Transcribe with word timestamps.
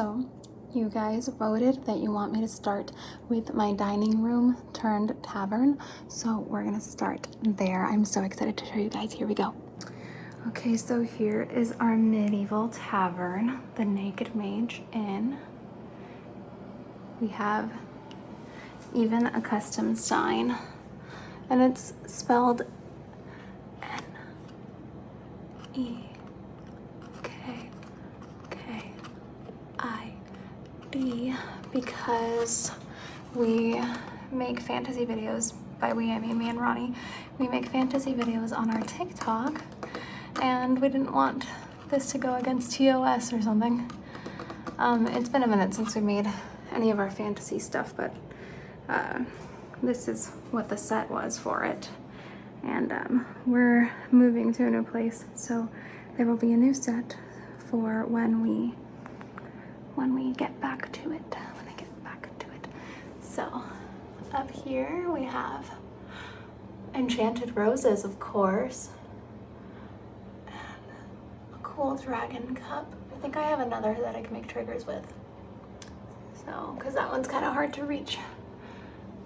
So, 0.00 0.24
you 0.72 0.88
guys 0.88 1.28
voted 1.28 1.84
that 1.84 1.98
you 1.98 2.10
want 2.10 2.32
me 2.32 2.40
to 2.40 2.48
start 2.48 2.90
with 3.28 3.52
my 3.52 3.74
dining 3.74 4.22
room 4.22 4.56
turned 4.72 5.14
tavern. 5.22 5.78
So, 6.08 6.38
we're 6.48 6.64
gonna 6.64 6.80
start 6.80 7.26
there. 7.42 7.84
I'm 7.84 8.06
so 8.06 8.22
excited 8.22 8.56
to 8.56 8.64
show 8.64 8.76
you 8.76 8.88
guys. 8.88 9.12
Here 9.12 9.26
we 9.26 9.34
go. 9.34 9.54
Okay, 10.48 10.78
so 10.78 11.02
here 11.02 11.42
is 11.42 11.74
our 11.80 11.98
medieval 11.98 12.70
tavern, 12.70 13.60
the 13.74 13.84
Naked 13.84 14.34
Mage 14.34 14.80
Inn. 14.94 15.36
We 17.20 17.28
have 17.28 17.70
even 18.94 19.26
a 19.26 19.42
custom 19.42 19.94
sign, 19.94 20.56
and 21.50 21.60
it's 21.60 21.92
spelled 22.06 22.62
N 23.82 24.02
E 25.74 26.09
D 31.00 31.34
because 31.72 32.72
we 33.34 33.80
make 34.32 34.60
fantasy 34.60 35.06
videos. 35.06 35.54
By 35.80 35.92
we, 35.92 36.12
I 36.12 36.18
mean 36.18 36.38
me 36.38 36.50
and 36.50 36.60
Ronnie. 36.60 36.94
We 37.38 37.48
make 37.48 37.66
fantasy 37.66 38.12
videos 38.12 38.56
on 38.56 38.70
our 38.70 38.82
TikTok, 38.82 39.62
and 40.42 40.80
we 40.80 40.88
didn't 40.88 41.12
want 41.12 41.46
this 41.88 42.10
to 42.12 42.18
go 42.18 42.34
against 42.34 42.76
TOS 42.76 43.32
or 43.32 43.40
something. 43.40 43.90
Um, 44.78 45.06
it's 45.06 45.28
been 45.28 45.42
a 45.42 45.46
minute 45.46 45.72
since 45.74 45.94
we 45.94 46.00
made 46.02 46.28
any 46.72 46.90
of 46.90 46.98
our 46.98 47.10
fantasy 47.10 47.58
stuff, 47.58 47.94
but 47.96 48.14
uh, 48.88 49.20
this 49.82 50.06
is 50.06 50.28
what 50.50 50.68
the 50.68 50.76
set 50.76 51.10
was 51.10 51.38
for 51.38 51.64
it. 51.64 51.88
And 52.62 52.92
um, 52.92 53.26
we're 53.46 53.90
moving 54.10 54.52
to 54.54 54.66
a 54.66 54.70
new 54.70 54.84
place, 54.84 55.24
so 55.34 55.70
there 56.16 56.26
will 56.26 56.36
be 56.36 56.52
a 56.52 56.56
new 56.56 56.74
set 56.74 57.16
for 57.70 58.04
when 58.04 58.42
we 58.42 58.74
when 60.00 60.14
we 60.14 60.32
get 60.32 60.58
back 60.62 60.90
to 60.92 61.12
it. 61.12 61.22
Uh, 61.30 61.38
when 61.56 61.68
I 61.68 61.76
get 61.76 62.02
back 62.02 62.22
to 62.38 62.46
it. 62.46 62.66
So 63.20 63.62
up 64.32 64.50
here 64.50 65.10
we 65.10 65.24
have 65.24 65.70
enchanted 66.94 67.54
roses, 67.54 68.02
of 68.02 68.18
course, 68.18 68.88
and 70.46 70.56
a 71.54 71.58
cool 71.62 71.96
dragon 71.96 72.54
cup. 72.54 72.90
I 73.14 73.18
think 73.20 73.36
I 73.36 73.42
have 73.42 73.60
another 73.60 73.94
that 74.00 74.16
I 74.16 74.22
can 74.22 74.32
make 74.32 74.48
triggers 74.48 74.86
with. 74.86 75.04
So, 76.46 76.74
because 76.78 76.94
that 76.94 77.10
one's 77.10 77.28
kind 77.28 77.44
of 77.44 77.52
hard 77.52 77.74
to 77.74 77.84
reach. 77.84 78.16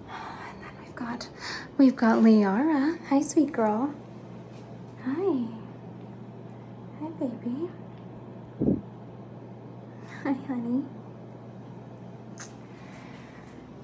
And 0.09 0.61
then 0.61 0.71
we've 0.83 0.95
got, 0.95 1.29
we've 1.77 1.95
got 1.95 2.17
Liara. 2.17 2.99
Hi, 3.07 3.21
sweet 3.21 3.53
girl. 3.53 3.93
Hi. 5.05 5.45
Hi, 6.99 7.07
baby. 7.17 7.69
Hi, 10.25 10.33
honey. 10.47 10.83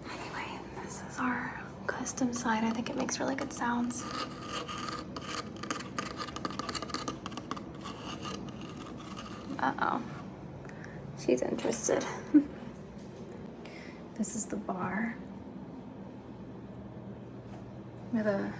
Anyway, 0.05 0.59
this 0.83 1.03
is 1.07 1.19
our 1.19 1.61
custom 1.85 2.33
sign. 2.33 2.63
I 2.65 2.71
think 2.71 2.89
it 2.89 2.95
makes 2.95 3.19
really 3.19 3.35
good 3.35 3.53
sounds. 3.53 4.03
Uh-oh. 9.59 10.01
She's 11.23 11.43
interested. 11.43 12.03
this 14.17 14.35
is 14.35 14.45
the 14.45 14.55
bar. 14.55 15.15
With 18.13 18.25
a 18.25 18.51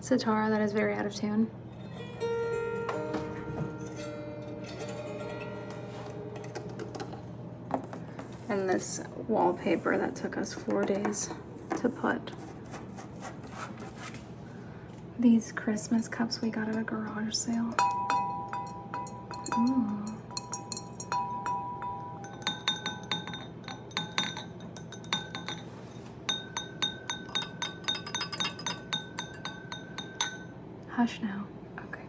sitar 0.00 0.50
that 0.50 0.60
is 0.60 0.72
very 0.72 0.94
out 0.94 1.04
of 1.04 1.12
tune. 1.12 1.50
And 8.54 8.70
this 8.70 9.00
wallpaper 9.26 9.98
that 9.98 10.14
took 10.14 10.36
us 10.38 10.54
four 10.54 10.84
days 10.84 11.28
to 11.80 11.88
put. 11.88 12.30
These 15.18 15.50
Christmas 15.50 16.06
cups 16.06 16.40
we 16.40 16.50
got 16.50 16.68
at 16.68 16.76
a 16.76 16.84
garage 16.84 17.34
sale. 17.34 17.74
Ooh. 19.58 20.04
Hush 30.90 31.20
now. 31.20 31.44
Okay. 31.88 32.00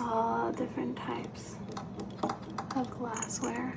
All 0.00 0.52
different 0.52 0.96
types 0.96 1.56
of 2.76 2.90
glassware. 2.90 3.76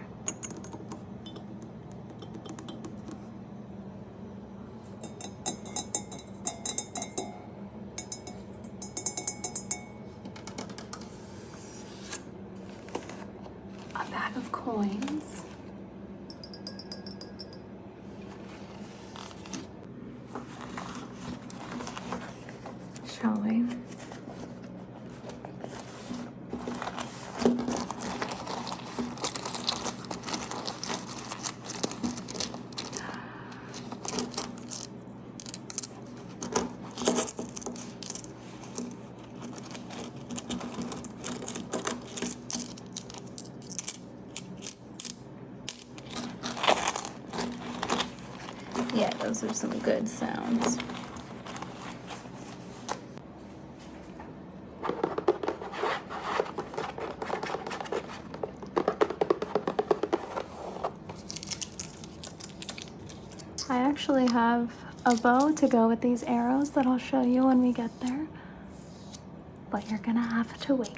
A 13.96 14.06
bag 14.12 14.36
of 14.36 14.52
coins. 14.52 15.44
Shall 23.08 23.36
we? 23.38 23.64
Yeah, 48.94 49.12
those 49.42 49.52
are 49.52 49.54
some 49.54 49.80
good 49.80 50.08
sounds. 50.08 50.78
I 63.68 63.78
actually 63.80 64.28
have 64.28 64.72
a 65.06 65.16
bow 65.18 65.52
to 65.52 65.68
go 65.68 65.88
with 65.88 66.02
these 66.02 66.24
arrows 66.24 66.70
that 66.72 66.86
I'll 66.86 66.98
show 66.98 67.22
you 67.22 67.46
when 67.46 67.62
we 67.62 67.74
get 67.74 68.00
there. 68.00 68.28
But 69.70 69.90
you're 69.90 70.00
gonna 70.00 70.22
have 70.22 70.58
to 70.62 70.76
wait. 70.76 70.90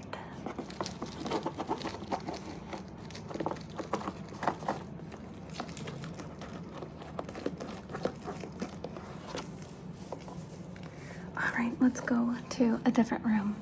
All 11.36 11.54
right, 11.58 11.72
let's 11.80 12.00
go 12.02 12.16
to 12.58 12.80
a 12.86 12.92
different 12.92 13.24
room. 13.24 13.56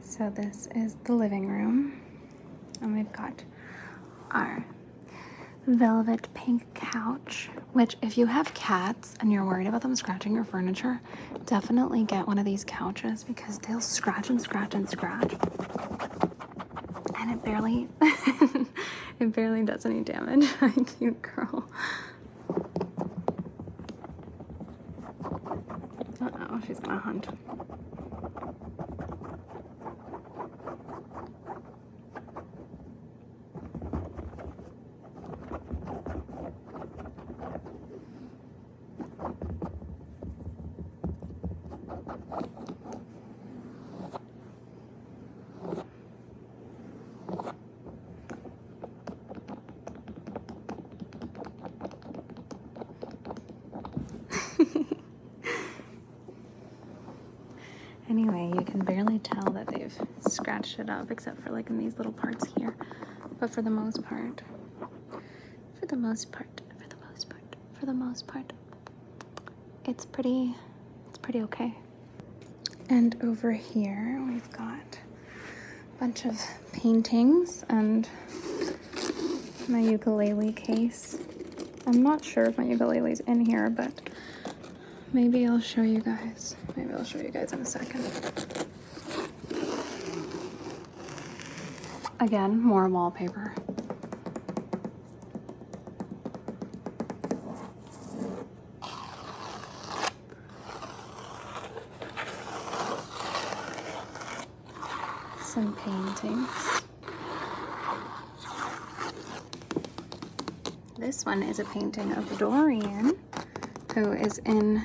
So, 0.00 0.30
this 0.30 0.68
is 0.76 0.94
the 1.04 1.12
living 1.12 1.48
room, 1.48 2.00
and 2.80 2.94
we've 2.94 3.12
got 3.12 3.42
our 4.30 4.64
velvet 5.66 6.28
pink 6.32 6.72
couch. 6.72 7.50
Which, 7.72 7.96
if 8.00 8.16
you 8.16 8.26
have 8.26 8.54
cats 8.54 9.16
and 9.18 9.32
you're 9.32 9.44
worried 9.44 9.66
about 9.66 9.80
them 9.82 9.96
scratching 9.96 10.34
your 10.36 10.44
furniture, 10.44 11.00
definitely 11.46 12.04
get 12.04 12.28
one 12.28 12.38
of 12.38 12.44
these 12.44 12.62
couches 12.64 13.24
because 13.24 13.58
they'll 13.58 13.80
scratch 13.80 14.30
and 14.30 14.40
scratch 14.40 14.74
and 14.74 14.88
scratch. 14.88 15.32
And 17.18 17.30
it 17.32 17.44
barely, 17.44 17.88
it 19.18 19.32
barely 19.32 19.64
does 19.64 19.84
any 19.84 20.02
damage. 20.02 20.46
Cute 20.98 21.20
girl. 21.22 21.68
Uh 26.20 26.30
oh, 26.50 26.60
she's 26.64 26.78
gonna 26.78 26.98
hunt. 27.00 27.26
You 58.54 58.62
can 58.62 58.80
barely 58.80 59.18
tell 59.18 59.44
that 59.52 59.66
they've 59.68 59.94
scratched 60.20 60.78
it 60.78 60.90
up 60.90 61.10
except 61.10 61.42
for 61.42 61.50
like 61.50 61.70
in 61.70 61.78
these 61.78 61.96
little 61.96 62.12
parts 62.12 62.46
here. 62.56 62.74
But 63.40 63.50
for 63.50 63.62
the 63.62 63.70
most 63.70 64.04
part, 64.04 64.42
for 65.78 65.86
the 65.86 65.96
most 65.96 66.30
part, 66.32 66.60
for 66.78 66.88
the 66.88 66.96
most 67.08 67.28
part, 67.28 67.56
for 67.78 67.86
the 67.86 67.92
most 67.94 68.26
part, 68.26 68.52
it's 69.84 70.06
pretty, 70.06 70.54
it's 71.08 71.18
pretty 71.18 71.40
okay. 71.42 71.74
And 72.88 73.16
over 73.22 73.52
here, 73.52 74.22
we've 74.28 74.50
got 74.52 74.98
a 75.96 76.00
bunch 76.00 76.24
of 76.24 76.40
paintings 76.72 77.64
and 77.68 78.08
my 79.68 79.80
ukulele 79.80 80.52
case. 80.52 81.18
I'm 81.86 82.02
not 82.02 82.24
sure 82.24 82.44
if 82.44 82.58
my 82.58 82.64
ukulele's 82.64 83.20
in 83.20 83.44
here, 83.44 83.70
but 83.70 83.92
maybe 85.12 85.46
I'll 85.46 85.60
show 85.60 85.82
you 85.82 86.00
guys. 86.00 86.56
Maybe 86.76 86.92
I'll 86.94 87.04
show 87.04 87.18
you 87.18 87.30
guys 87.30 87.52
in 87.52 87.60
a 87.60 87.64
second. 87.64 88.04
Again, 92.20 92.60
more 92.60 92.88
wallpaper. 92.88 93.54
Some 105.42 105.76
paintings. 105.76 106.48
This 110.96 111.26
one 111.26 111.42
is 111.42 111.58
a 111.58 111.64
painting 111.64 112.12
of 112.12 112.38
Dorian, 112.38 113.18
who 113.94 114.12
is 114.12 114.38
in 114.38 114.84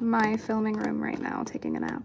my 0.00 0.36
filming 0.36 0.74
room 0.74 1.02
right 1.02 1.20
now 1.20 1.42
taking 1.44 1.76
a 1.76 1.80
nap. 1.80 2.02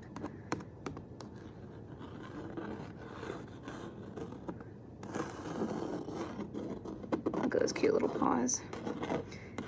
Look 7.33 7.56
at 7.56 7.62
those 7.62 7.71
cute 7.71 7.94
little 7.94 8.09
paws. 8.09 8.62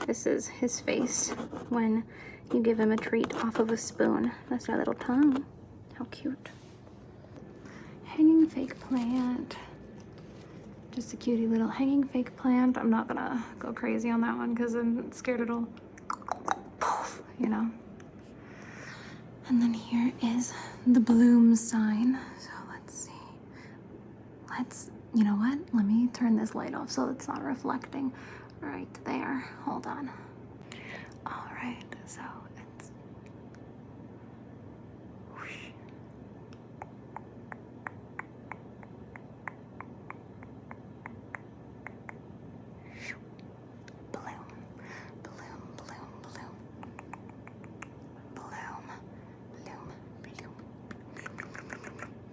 This 0.06 0.26
is 0.26 0.48
his 0.48 0.80
face 0.80 1.32
when 1.70 2.04
you 2.54 2.62
give 2.62 2.80
him 2.80 2.92
a 2.92 2.98
treat 2.98 3.34
off 3.36 3.60
of 3.60 3.72
a 3.72 3.78
spoon. 3.78 4.32
That's 4.50 4.70
our 4.70 4.78
little 4.78 4.94
tongue. 4.94 5.46
How 5.96 6.06
cute. 6.12 6.50
Hanging 8.06 8.48
fake 8.48 8.80
plant. 8.80 9.58
Just 10.92 11.14
a 11.14 11.18
cutie 11.18 11.48
little 11.48 11.68
hanging 11.68 12.04
fake 12.04 12.36
plant. 12.38 12.78
I'm 12.78 12.90
not 12.90 13.08
gonna 13.08 13.44
go 13.60 13.72
crazy 13.74 14.10
on 14.10 14.22
that 14.22 14.36
one 14.38 14.54
because 14.54 14.74
I'm 14.74 15.12
scared 15.12 15.42
it'll 15.42 15.68
you 17.40 17.50
know. 17.50 17.70
And 19.50 19.62
then 19.62 19.74
here 19.74 20.14
is 20.24 20.54
the 20.88 21.00
bloom 21.00 21.56
sign. 21.56 22.20
So 22.40 22.50
let's 22.72 22.96
see. 22.96 23.12
Let's, 24.50 24.92
you 25.14 25.24
know 25.24 25.36
what? 25.36 25.60
Let 25.74 25.86
me 25.86 26.08
turn 26.14 26.38
this 26.38 26.56
light 26.56 26.76
off 26.76 26.92
so 26.92 27.10
it's 27.10 27.28
not 27.28 27.44
reflecting 27.44 28.14
right 28.62 28.88
there. 29.06 29.46
Hold 29.66 29.88
on. 29.88 30.10
All 31.26 31.46
right, 31.56 31.84
so 32.06 32.22
it's. 32.78 32.92
whoosh. 35.34 35.72
Bloom, 44.12 44.26
bloom, 45.24 45.62
bloom, 45.78 46.12
bloom. 46.24 46.56
Bloom, 48.36 48.86
bloom, 49.54 49.92
bloom, 50.24 50.56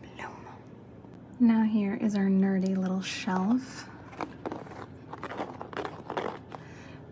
bloom. 0.03 0.47
Now 1.41 1.65
here 1.65 1.99
is 2.01 2.15
our 2.15 2.27
nerdy 2.29 2.77
little 2.77 3.03
shelf. 3.03 3.89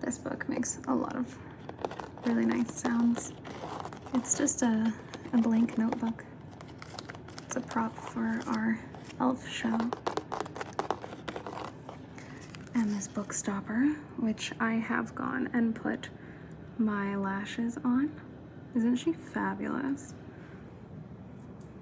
This 0.01 0.17
book 0.17 0.49
makes 0.49 0.79
a 0.87 0.95
lot 0.95 1.17
of 1.17 1.37
really 2.25 2.47
nice 2.47 2.73
sounds. 2.73 3.33
It's 4.15 4.39
just 4.39 4.63
a, 4.63 4.93
a 5.33 5.39
blank 5.39 5.77
notebook. 5.77 6.25
It's 7.47 7.57
a 7.57 7.61
prop 7.61 7.97
for 7.97 8.41
our 8.47 8.79
elf 9.21 9.47
show. 9.49 9.77
And 12.75 12.95
this 12.97 13.09
book 13.09 13.33
stopper, 13.33 13.97
which 14.19 14.53
I 14.61 14.75
have 14.75 15.17
gone 15.17 15.51
and 15.53 15.75
put 15.75 16.11
my 16.79 17.17
lashes 17.17 17.77
on. 17.85 18.13
Isn't 18.77 18.97
she 18.97 19.13
fabulous? 19.13 20.15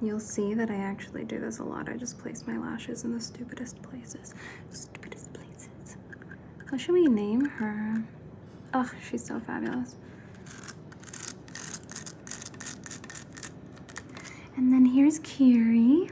You'll 0.02 0.18
see 0.18 0.54
that 0.54 0.70
I 0.70 0.76
actually 0.76 1.24
do 1.24 1.38
this 1.38 1.58
a 1.58 1.64
lot. 1.64 1.88
I 1.90 1.96
just 1.96 2.18
place 2.18 2.46
my 2.46 2.56
lashes 2.56 3.04
in 3.04 3.12
the 3.12 3.20
stupidest 3.20 3.82
places. 3.82 4.34
Stupidest 4.70 5.30
places. 5.34 5.96
How 6.70 6.78
should 6.78 6.94
we 6.94 7.06
name 7.06 7.44
her? 7.44 8.02
Oh, 8.72 8.90
she's 9.08 9.22
so 9.24 9.40
fabulous. 9.40 9.96
And 14.56 14.72
then 14.72 14.86
here's 14.86 15.18
Kiri. 15.18 16.08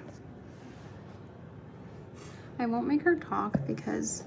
I 2.59 2.67
won't 2.67 2.87
make 2.87 3.03
her 3.03 3.17
talk 3.17 3.57
because 3.67 4.25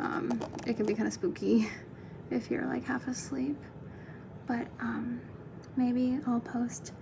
um, 0.00 0.40
it 0.66 0.76
can 0.76 0.86
be 0.86 0.94
kind 0.94 1.06
of 1.06 1.12
spooky 1.12 1.68
if 2.30 2.50
you're 2.50 2.66
like 2.66 2.84
half 2.84 3.06
asleep. 3.06 3.56
But 4.48 4.66
um, 4.80 5.20
maybe 5.76 6.18
I'll 6.26 6.40
post 6.40 6.92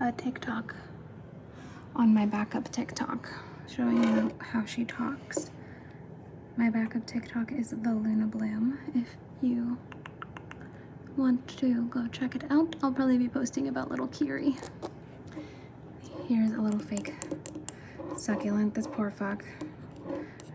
a 0.00 0.10
TikTok 0.10 0.74
on 1.96 2.12
my 2.12 2.26
backup 2.26 2.70
TikTok 2.70 3.32
showing 3.68 4.02
you 4.04 4.30
how 4.38 4.64
she 4.64 4.84
talks. 4.84 5.50
My 6.56 6.68
backup 6.70 7.06
TikTok 7.06 7.52
is 7.52 7.70
the 7.70 7.92
Luna 7.94 8.26
Bloom. 8.26 8.78
If 8.94 9.08
you 9.40 9.78
want 11.16 11.48
to 11.58 11.84
go 11.86 12.06
check 12.08 12.34
it 12.36 12.44
out, 12.50 12.76
I'll 12.82 12.92
probably 12.92 13.16
be 13.18 13.28
posting 13.28 13.68
about 13.68 13.90
little 13.90 14.08
Kiri. 14.08 14.56
Here's 16.28 16.52
a 16.52 16.60
little 16.60 16.80
fake 16.80 17.14
succulent. 18.16 18.74
This 18.74 18.86
poor 18.86 19.10
fuck 19.10 19.44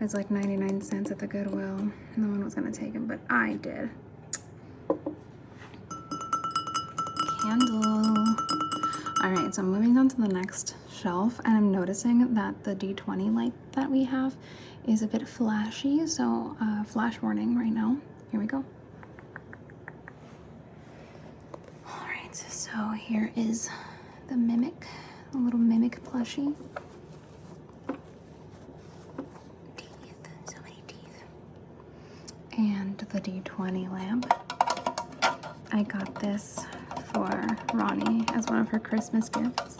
is 0.00 0.14
like 0.14 0.30
99 0.30 0.80
cents 0.80 1.10
at 1.10 1.18
the 1.18 1.26
Goodwill. 1.26 1.90
No 2.16 2.28
one 2.28 2.44
was 2.44 2.54
gonna 2.54 2.70
take 2.70 2.92
him, 2.92 3.06
but 3.06 3.18
I 3.28 3.54
did. 3.54 3.90
Candle. 7.42 7.91
All 9.22 9.30
right, 9.30 9.54
so 9.54 9.62
I'm 9.62 9.70
moving 9.70 9.96
on 9.98 10.08
to 10.08 10.16
the 10.16 10.26
next 10.26 10.74
shelf 10.92 11.40
and 11.44 11.56
I'm 11.56 11.70
noticing 11.70 12.34
that 12.34 12.64
the 12.64 12.74
D20 12.74 13.32
light 13.32 13.52
that 13.70 13.88
we 13.88 14.02
have 14.02 14.34
is 14.84 15.02
a 15.02 15.06
bit 15.06 15.28
flashy. 15.28 16.04
So 16.08 16.56
uh, 16.60 16.82
flash 16.82 17.22
warning 17.22 17.56
right 17.56 17.72
now. 17.72 17.96
Here 18.32 18.40
we 18.40 18.46
go. 18.46 18.64
All 21.86 22.04
right, 22.08 22.34
so 22.34 22.90
here 22.90 23.30
is 23.36 23.70
the 24.26 24.34
Mimic, 24.34 24.86
a 25.34 25.36
little 25.36 25.60
Mimic 25.60 26.02
plushie. 26.02 26.52
Teeth, 29.76 29.88
so 30.46 30.56
many 30.62 30.82
teeth. 30.88 31.22
And 32.58 32.98
the 32.98 33.20
D20 33.20 33.92
lamp. 33.92 34.34
I 35.70 35.84
got 35.84 36.14
this 36.16 36.66
for 37.12 37.46
Ronnie 37.74 38.24
as 38.34 38.46
one 38.46 38.58
of 38.58 38.68
her 38.68 38.78
Christmas 38.78 39.28
gifts. 39.28 39.78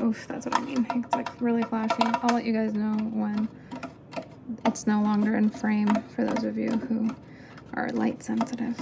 Oof, 0.00 0.26
that's 0.28 0.46
what 0.46 0.54
I 0.56 0.60
mean. 0.60 0.86
It's 0.94 1.14
like 1.14 1.40
really 1.40 1.62
flashy. 1.62 1.94
I'll 2.02 2.34
let 2.34 2.44
you 2.44 2.52
guys 2.52 2.74
know 2.74 2.92
when 2.92 3.48
it's 4.66 4.86
no 4.86 5.00
longer 5.02 5.36
in 5.36 5.50
frame 5.50 5.88
for 6.14 6.24
those 6.24 6.44
of 6.44 6.58
you 6.58 6.70
who 6.70 7.14
are 7.74 7.88
light 7.90 8.22
sensitive. 8.22 8.78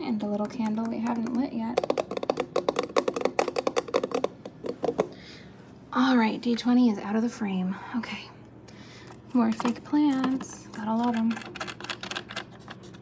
And 0.00 0.22
a 0.22 0.26
little 0.26 0.46
candle 0.46 0.86
we 0.86 1.00
haven't 1.00 1.34
lit 1.34 1.52
yet. 1.52 2.07
All 6.00 6.16
right, 6.16 6.40
D20 6.40 6.92
is 6.92 6.98
out 6.98 7.16
of 7.16 7.22
the 7.22 7.28
frame. 7.28 7.74
Okay. 7.96 8.28
More 9.32 9.50
fake 9.50 9.82
plants. 9.82 10.68
Gotta 10.68 10.94
love 10.94 11.12
them. 11.12 11.34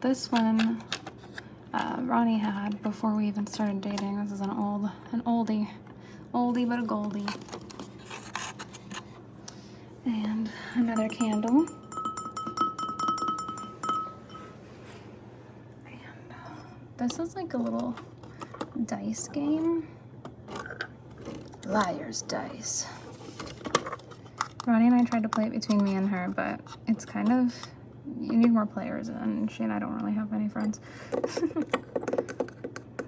This 0.01 0.31
one 0.31 0.83
uh, 1.75 1.97
Ronnie 1.99 2.39
had 2.39 2.81
before 2.81 3.15
we 3.15 3.27
even 3.27 3.45
started 3.45 3.81
dating. 3.81 4.19
This 4.23 4.31
is 4.31 4.41
an 4.41 4.49
old, 4.49 4.89
an 5.11 5.21
oldie, 5.27 5.69
oldie 6.33 6.67
but 6.67 6.79
a 6.79 6.81
goldie. 6.81 7.27
And 10.03 10.49
another 10.73 11.07
candle. 11.07 11.67
And 15.85 16.31
uh, 16.31 16.97
this 16.97 17.19
is 17.19 17.35
like 17.35 17.53
a 17.53 17.57
little 17.57 17.93
dice 18.87 19.27
game. 19.27 19.87
Liar's 21.67 22.21
dice. 22.21 22.87
Ronnie 24.65 24.87
and 24.87 24.95
I 24.95 25.03
tried 25.03 25.23
to 25.23 25.29
play 25.29 25.45
it 25.45 25.51
between 25.51 25.83
me 25.83 25.95
and 25.95 26.09
her, 26.09 26.31
but 26.33 26.61
it's 26.87 27.03
kind 27.05 27.31
of 27.31 27.53
you 28.21 28.37
need 28.37 28.51
more 28.51 28.65
players, 28.65 29.09
and 29.09 29.51
she 29.51 29.63
and 29.63 29.73
I 29.73 29.79
don't 29.79 29.97
really 29.97 30.13
have 30.13 30.31
many 30.31 30.47
friends. 30.47 30.79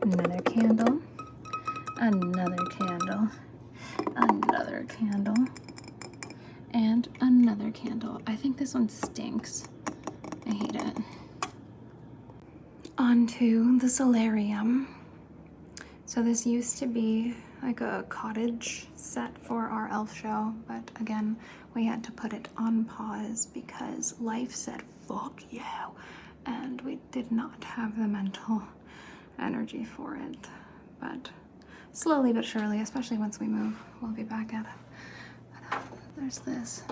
another 0.01 0.41
candle, 0.41 1.01
another 1.97 2.65
candle, 2.65 3.29
another 4.15 4.85
candle, 4.89 5.45
and 6.73 7.07
another 7.21 7.71
candle. 7.71 8.21
I 8.27 8.35
think 8.35 8.57
this 8.57 8.73
one 8.73 8.89
stinks. 8.89 9.67
I 10.45 10.51
hate 10.51 10.75
it. 10.75 10.97
Onto 12.97 13.79
the 13.79 13.87
solarium. 13.87 14.87
So 16.05 16.21
this 16.21 16.45
used 16.45 16.77
to 16.79 16.87
be 16.87 17.35
like 17.61 17.81
a 17.81 18.05
cottage 18.09 18.87
set 18.95 19.37
for 19.45 19.67
our 19.67 19.89
elf 19.89 20.15
show, 20.15 20.53
but 20.67 20.89
again, 21.01 21.35
we 21.75 21.85
had 21.85 22.03
to 22.03 22.11
put 22.11 22.33
it 22.33 22.47
on 22.57 22.85
pause 22.85 23.47
because 23.47 24.19
life 24.19 24.53
said, 24.53 24.81
fuck 25.07 25.41
you. 25.51 25.61
And 26.45 26.81
we 26.81 26.99
did 27.11 27.31
not 27.31 27.63
have 27.63 27.97
the 27.97 28.07
mental 28.07 28.63
energy 29.39 29.83
for 29.83 30.15
it. 30.15 30.47
But 30.99 31.29
slowly 31.91 32.33
but 32.33 32.45
surely, 32.45 32.81
especially 32.81 33.17
once 33.17 33.39
we 33.39 33.47
move, 33.47 33.75
we'll 34.01 34.11
be 34.11 34.23
back 34.23 34.53
at 34.53 34.65
it. 34.65 34.71
Uh, 35.71 35.77
there's 36.17 36.39
this 36.39 36.83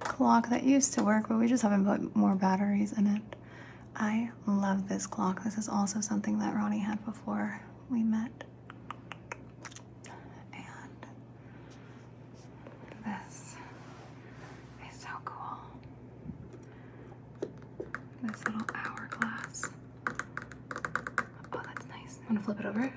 clock 0.00 0.48
that 0.50 0.62
used 0.64 0.94
to 0.94 1.02
work, 1.04 1.28
but 1.28 1.38
we 1.38 1.46
just 1.48 1.62
haven't 1.62 1.84
put 1.84 2.16
more 2.16 2.34
batteries 2.34 2.92
in 2.92 3.06
it. 3.06 3.22
I 3.96 4.30
love 4.46 4.88
this 4.88 5.06
clock. 5.06 5.42
This 5.44 5.58
is 5.58 5.68
also 5.68 6.00
something 6.00 6.38
that 6.38 6.54
Ronnie 6.54 6.78
had 6.78 7.04
before 7.04 7.60
we 7.90 8.02
met. 8.02 8.30
And 10.52 10.92
this 13.04 13.56
is 14.88 15.00
so 15.02 15.08
cool. 15.24 15.58
This 18.22 18.44
little 18.44 18.66
hourglass. 18.74 19.64
Oh, 21.52 21.62
that's 21.64 21.86
nice. 21.88 22.18
Want 22.28 22.38
to 22.38 22.44
flip 22.44 22.60
it 22.60 22.66
over? 22.66 22.92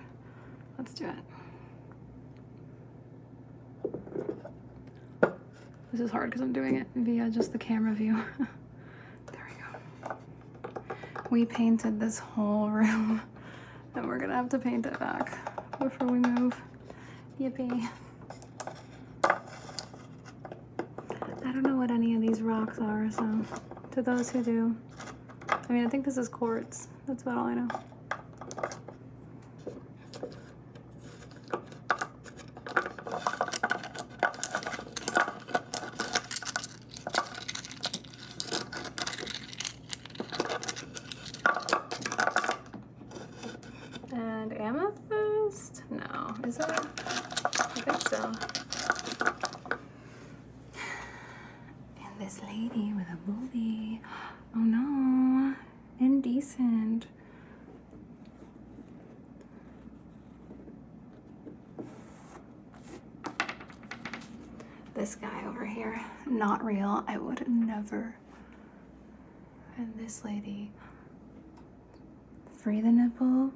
Let's 0.77 0.93
do 0.93 1.05
it. 1.05 1.15
This 5.21 5.31
is 6.01 6.11
hard 6.11 6.29
because 6.29 6.41
I'm 6.41 6.53
doing 6.53 6.75
it 6.75 6.87
via 6.95 7.29
just 7.29 7.51
the 7.51 7.57
camera 7.57 7.93
view. 7.93 8.21
there 9.31 9.47
we 9.49 10.07
go. 10.07 10.15
We 11.29 11.45
painted 11.45 11.99
this 11.99 12.19
whole 12.19 12.69
room 12.69 13.21
and 13.95 14.07
we're 14.07 14.19
gonna 14.19 14.35
have 14.35 14.49
to 14.49 14.59
paint 14.59 14.85
it 14.85 14.97
back 14.99 15.37
before 15.79 16.07
we 16.07 16.19
move. 16.19 16.59
Yippee. 17.39 17.87
I 19.23 19.39
don't 21.53 21.63
know 21.63 21.75
what 21.77 21.91
any 21.91 22.15
of 22.15 22.21
these 22.21 22.41
rocks 22.41 22.79
are, 22.79 23.09
so 23.11 23.41
to 23.91 24.01
those 24.01 24.29
who 24.29 24.43
do, 24.43 24.75
I 25.69 25.73
mean, 25.73 25.85
I 25.85 25.89
think 25.89 26.05
this 26.05 26.17
is 26.17 26.29
quartz. 26.29 26.87
That's 27.07 27.23
about 27.23 27.37
all 27.37 27.45
I 27.45 27.53
know. 27.55 27.67
And 44.13 44.53
amethyst? 44.59 45.83
No, 45.89 46.35
is 46.45 46.57
it? 46.57 46.65
I 46.69 47.81
think 47.81 48.01
so. 48.09 48.31
And 52.03 52.19
this 52.19 52.41
lady 52.43 52.93
with 52.93 53.07
a 53.11 53.17
booty. 53.25 54.01
Oh 54.55 54.59
no, 54.59 55.55
indecent. 55.99 57.07
This 64.93 65.15
guy 65.15 65.45
over 65.47 65.65
here, 65.65 65.99
not 66.41 66.65
real. 66.65 67.03
I 67.07 67.19
would 67.19 67.47
never. 67.47 68.15
And 69.77 69.93
this 69.95 70.25
lady, 70.25 70.71
free 72.57 72.81
the 72.81 72.91
nipple, 72.91 73.51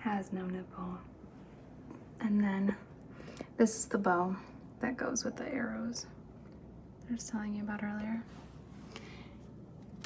has 0.00 0.32
no 0.32 0.46
nipple. 0.46 0.98
And 2.20 2.42
then 2.42 2.74
this 3.56 3.76
is 3.76 3.86
the 3.86 3.98
bow 3.98 4.34
that 4.80 4.96
goes 4.96 5.24
with 5.24 5.36
the 5.36 5.46
arrows. 5.48 6.06
I 7.08 7.12
was 7.12 7.30
telling 7.30 7.54
you 7.54 7.62
about 7.62 7.84
earlier. 7.84 8.20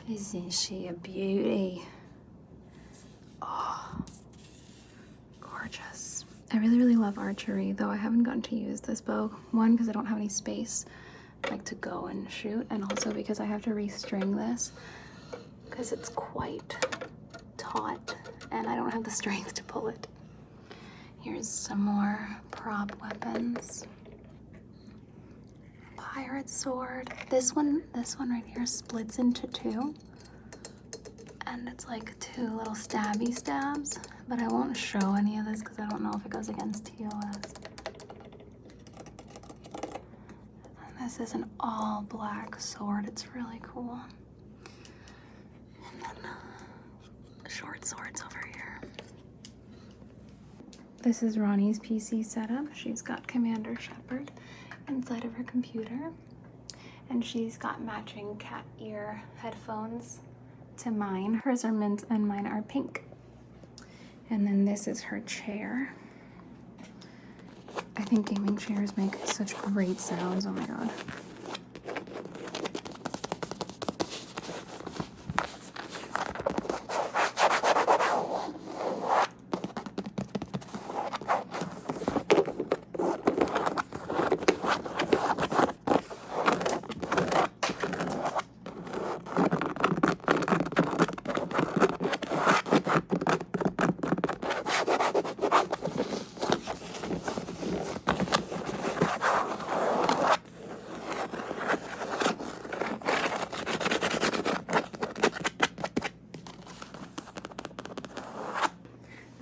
Isn't 0.07 0.53
she 0.53 0.89
a 0.89 0.93
beauty? 0.93 1.83
Oh, 3.41 4.05
gorgeous. 5.41 6.27
I 6.53 6.59
really, 6.59 6.77
really 6.77 6.97
love 6.97 7.17
archery, 7.17 7.73
though 7.73 7.89
I 7.89 7.97
haven't 7.97 8.25
gotten 8.25 8.43
to 8.43 8.55
use 8.55 8.83
this 8.83 9.01
bow. 9.01 9.31
One, 9.53 9.73
because 9.73 9.89
I 9.89 9.93
don't 9.93 10.05
have 10.05 10.19
any 10.19 10.29
space 10.29 10.85
like 11.65 11.81
to 11.81 11.89
go 11.89 12.07
and 12.07 12.31
shoot, 12.31 12.67
and 12.71 12.85
also 12.85 13.11
because 13.13 13.41
I 13.41 13.45
have 13.47 13.63
to 13.63 13.71
restring 13.71 14.37
this 14.37 14.73
because 15.65 15.93
it's 15.93 16.11
quite 16.11 16.77
taut 17.57 18.15
and 18.53 18.67
I 18.69 18.77
don't 18.77 18.91
have 18.91 19.05
the 19.05 19.11
strength 19.11 19.55
to 19.55 19.65
pull 19.65 19.89
it. 19.89 20.07
Here's 21.23 21.49
some 21.49 21.81
more 21.81 22.29
prop 22.51 22.93
weapons. 23.01 23.87
Pirate 25.97 26.51
sword. 26.51 27.11
This 27.31 27.55
one, 27.57 27.83
this 27.95 28.19
one 28.19 28.31
right 28.31 28.45
here 28.47 28.67
splits 28.67 29.19
into 29.19 29.47
two. 29.47 29.95
And 31.47 31.69
it's 31.69 31.89
like 31.89 32.19
two 32.21 32.57
little 32.57 32.75
stabby 32.75 33.35
stabs, 33.35 33.99
but 34.29 34.39
I 34.39 34.49
won't 34.49 34.77
show 34.77 35.15
any 35.15 35.39
of 35.39 35.47
this 35.47 35.61
because 35.61 35.79
I 35.79 35.87
don't 35.89 36.03
know 36.03 36.13
if 36.15 36.25
it 36.27 36.31
goes 36.31 36.49
against 36.51 36.87
TOS. 36.87 37.55
And 40.87 40.99
this 41.01 41.21
is 41.21 41.35
an 41.35 41.44
all 41.65 42.05
black 42.11 42.61
sword. 42.61 43.07
It's 43.07 43.35
really 43.35 43.59
cool. 43.63 43.99
And 45.89 46.03
then 46.03 46.31
uh, 46.31 47.49
short 47.49 47.87
swords 47.87 48.23
over 48.23 48.47
here. 48.55 48.81
This 51.03 51.23
is 51.23 51.39
Ronnie's 51.39 51.81
PC 51.81 52.25
setup. 52.25 52.67
She's 52.75 53.01
got 53.01 53.27
Commander 53.27 53.77
Shepard 53.81 54.31
inside 54.89 55.25
of 55.25 55.33
her 55.35 55.45
computer. 55.45 56.13
And 57.09 57.25
she's 57.25 57.57
got 57.57 57.83
matching 57.83 58.37
cat 58.37 58.65
ear 58.79 59.23
headphones 59.37 60.21
to 60.79 60.91
mine. 60.91 61.35
Hers 61.45 61.65
are 61.65 61.73
mint 61.73 62.05
and 62.11 62.29
mine 62.29 62.47
are 62.47 62.61
pink. 62.61 63.05
And 64.29 64.47
then 64.47 64.67
this 64.67 64.87
is 64.87 65.01
her 65.03 65.21
chair. 65.21 65.95
I 67.97 68.03
think 68.03 68.29
gaming 68.29 68.59
chairs 68.59 68.97
make 68.99 69.15
such 69.25 69.57
great 69.57 69.99
sounds. 70.01 70.45
Oh 70.47 70.51
my 70.51 70.67
god. 70.67 70.91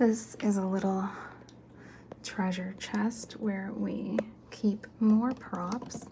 This 0.05 0.35
is 0.43 0.57
a 0.57 0.65
little 0.65 1.07
treasure 2.23 2.75
chest 2.77 3.37
where 3.39 3.71
we 3.73 4.19
keep 4.51 4.85
more 4.99 5.31
props. 5.31 6.07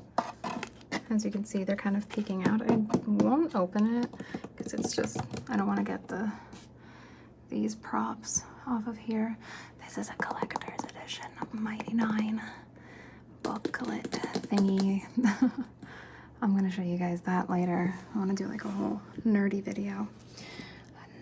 As 1.10 1.25
you 1.25 1.29
can 1.29 1.43
see, 1.43 1.65
they're 1.65 1.75
kind 1.75 1.98
of 1.98 2.07
peeking 2.07 2.48
out. 2.48 2.62
I 2.71 2.75
won't 3.05 3.53
open 3.53 3.98
it 3.98 4.10
because 4.55 4.74
it's 4.74 4.95
just, 4.95 5.17
I 5.50 5.57
don't 5.57 5.67
want 5.67 5.79
to 5.79 5.83
get 5.83 6.07
the 6.07 6.31
these 7.50 7.75
props 7.75 8.43
off 8.65 8.88
of 8.88 8.98
here. 8.98 9.38
This 9.83 9.98
is 9.98 10.10
a 10.10 10.13
collector's 10.13 10.89
edition 10.89 11.25
Mighty 11.51 11.93
Nein 11.93 12.41
booklet 13.43 14.10
thingy. 14.10 15.03
I'm 16.41 16.51
going 16.57 16.63
to 16.63 16.71
show 16.71 16.81
you 16.81 16.98
guys 16.98 17.19
that 17.24 17.50
later. 17.50 17.93
I 18.15 18.17
want 18.17 18.29
to 18.29 18.41
do 18.41 18.50
like 18.50 18.63
a 18.63 18.69
whole 18.69 19.01
nerdy 19.27 19.62
video. 19.62 20.07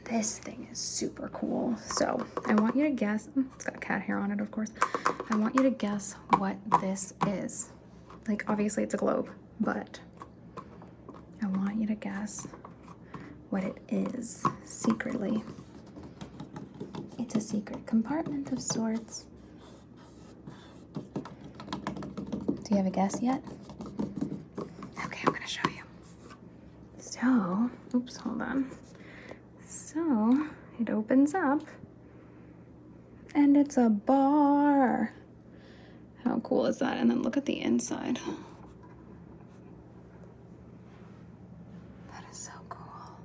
This 0.09 0.39
thing 0.39 0.67
is 0.71 0.79
super 0.79 1.29
cool. 1.29 1.77
So 1.85 2.25
I 2.45 2.55
want 2.55 2.75
you 2.75 2.83
to 2.83 2.89
guess, 2.89 3.27
mm, 3.27 3.45
it's 3.53 3.65
got 3.65 3.79
cat 3.79 4.01
hair 4.01 4.17
on 4.17 4.31
it, 4.31 4.41
of 4.41 4.49
course. 4.49 4.71
I 5.29 5.35
want 5.35 5.55
you 5.55 5.63
to 5.63 5.69
guess 5.69 6.13
what 6.37 6.57
this 6.81 7.13
is. 7.27 7.69
Like, 8.27 8.43
obviously, 8.49 8.83
it's 8.83 8.93
a 8.93 8.97
globe, 8.97 9.29
but 9.59 9.99
I 11.41 11.47
want 11.47 11.79
you 11.79 11.87
to 11.87 11.95
guess 11.95 12.47
what 13.49 13.63
it 13.63 13.77
is 13.89 14.43
secretly. 14.65 15.43
It's 17.17 17.35
a 17.35 17.41
secret 17.41 17.85
compartment 17.85 18.51
of 18.51 18.61
sorts. 18.61 19.25
Do 21.23 22.71
you 22.71 22.77
have 22.77 22.87
a 22.87 22.91
guess 22.91 23.21
yet? 23.21 23.43
Okay, 25.05 25.21
I'm 25.25 25.33
gonna 25.33 25.47
show 25.47 25.67
you. 25.69 25.83
So, 26.99 27.69
oops, 27.95 28.17
hold 28.17 28.41
on. 28.41 28.71
So, 29.91 30.48
it 30.79 30.88
opens 30.91 31.34
up 31.34 31.63
and 33.34 33.58
it's 33.58 33.75
a 33.75 33.89
bar. 33.89 35.13
How 36.24 36.39
cool 36.41 36.67
is 36.67 36.77
that? 36.77 36.98
And 36.98 37.10
then 37.10 37.24
look 37.24 37.38
at 37.38 37.46
the 37.48 37.60
inside. 37.60 38.19
That 42.12 42.24
is 42.31 42.38
so 42.38 42.51
cool. 42.69 43.15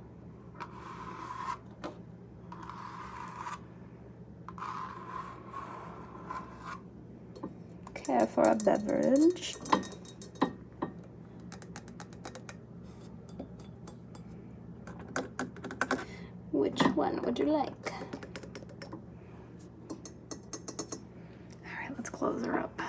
Care 7.93 8.25
for 8.25 8.43
a 8.43 8.55
beverage. 8.55 9.55
Which 16.51 16.81
one 16.95 17.21
would 17.23 17.34
you 17.45 17.51
like? 17.51 17.93
All 21.63 21.79
right, 21.79 21.91
let's 21.95 22.09
close 22.09 22.43
her 22.43 22.59
up. 22.59 22.81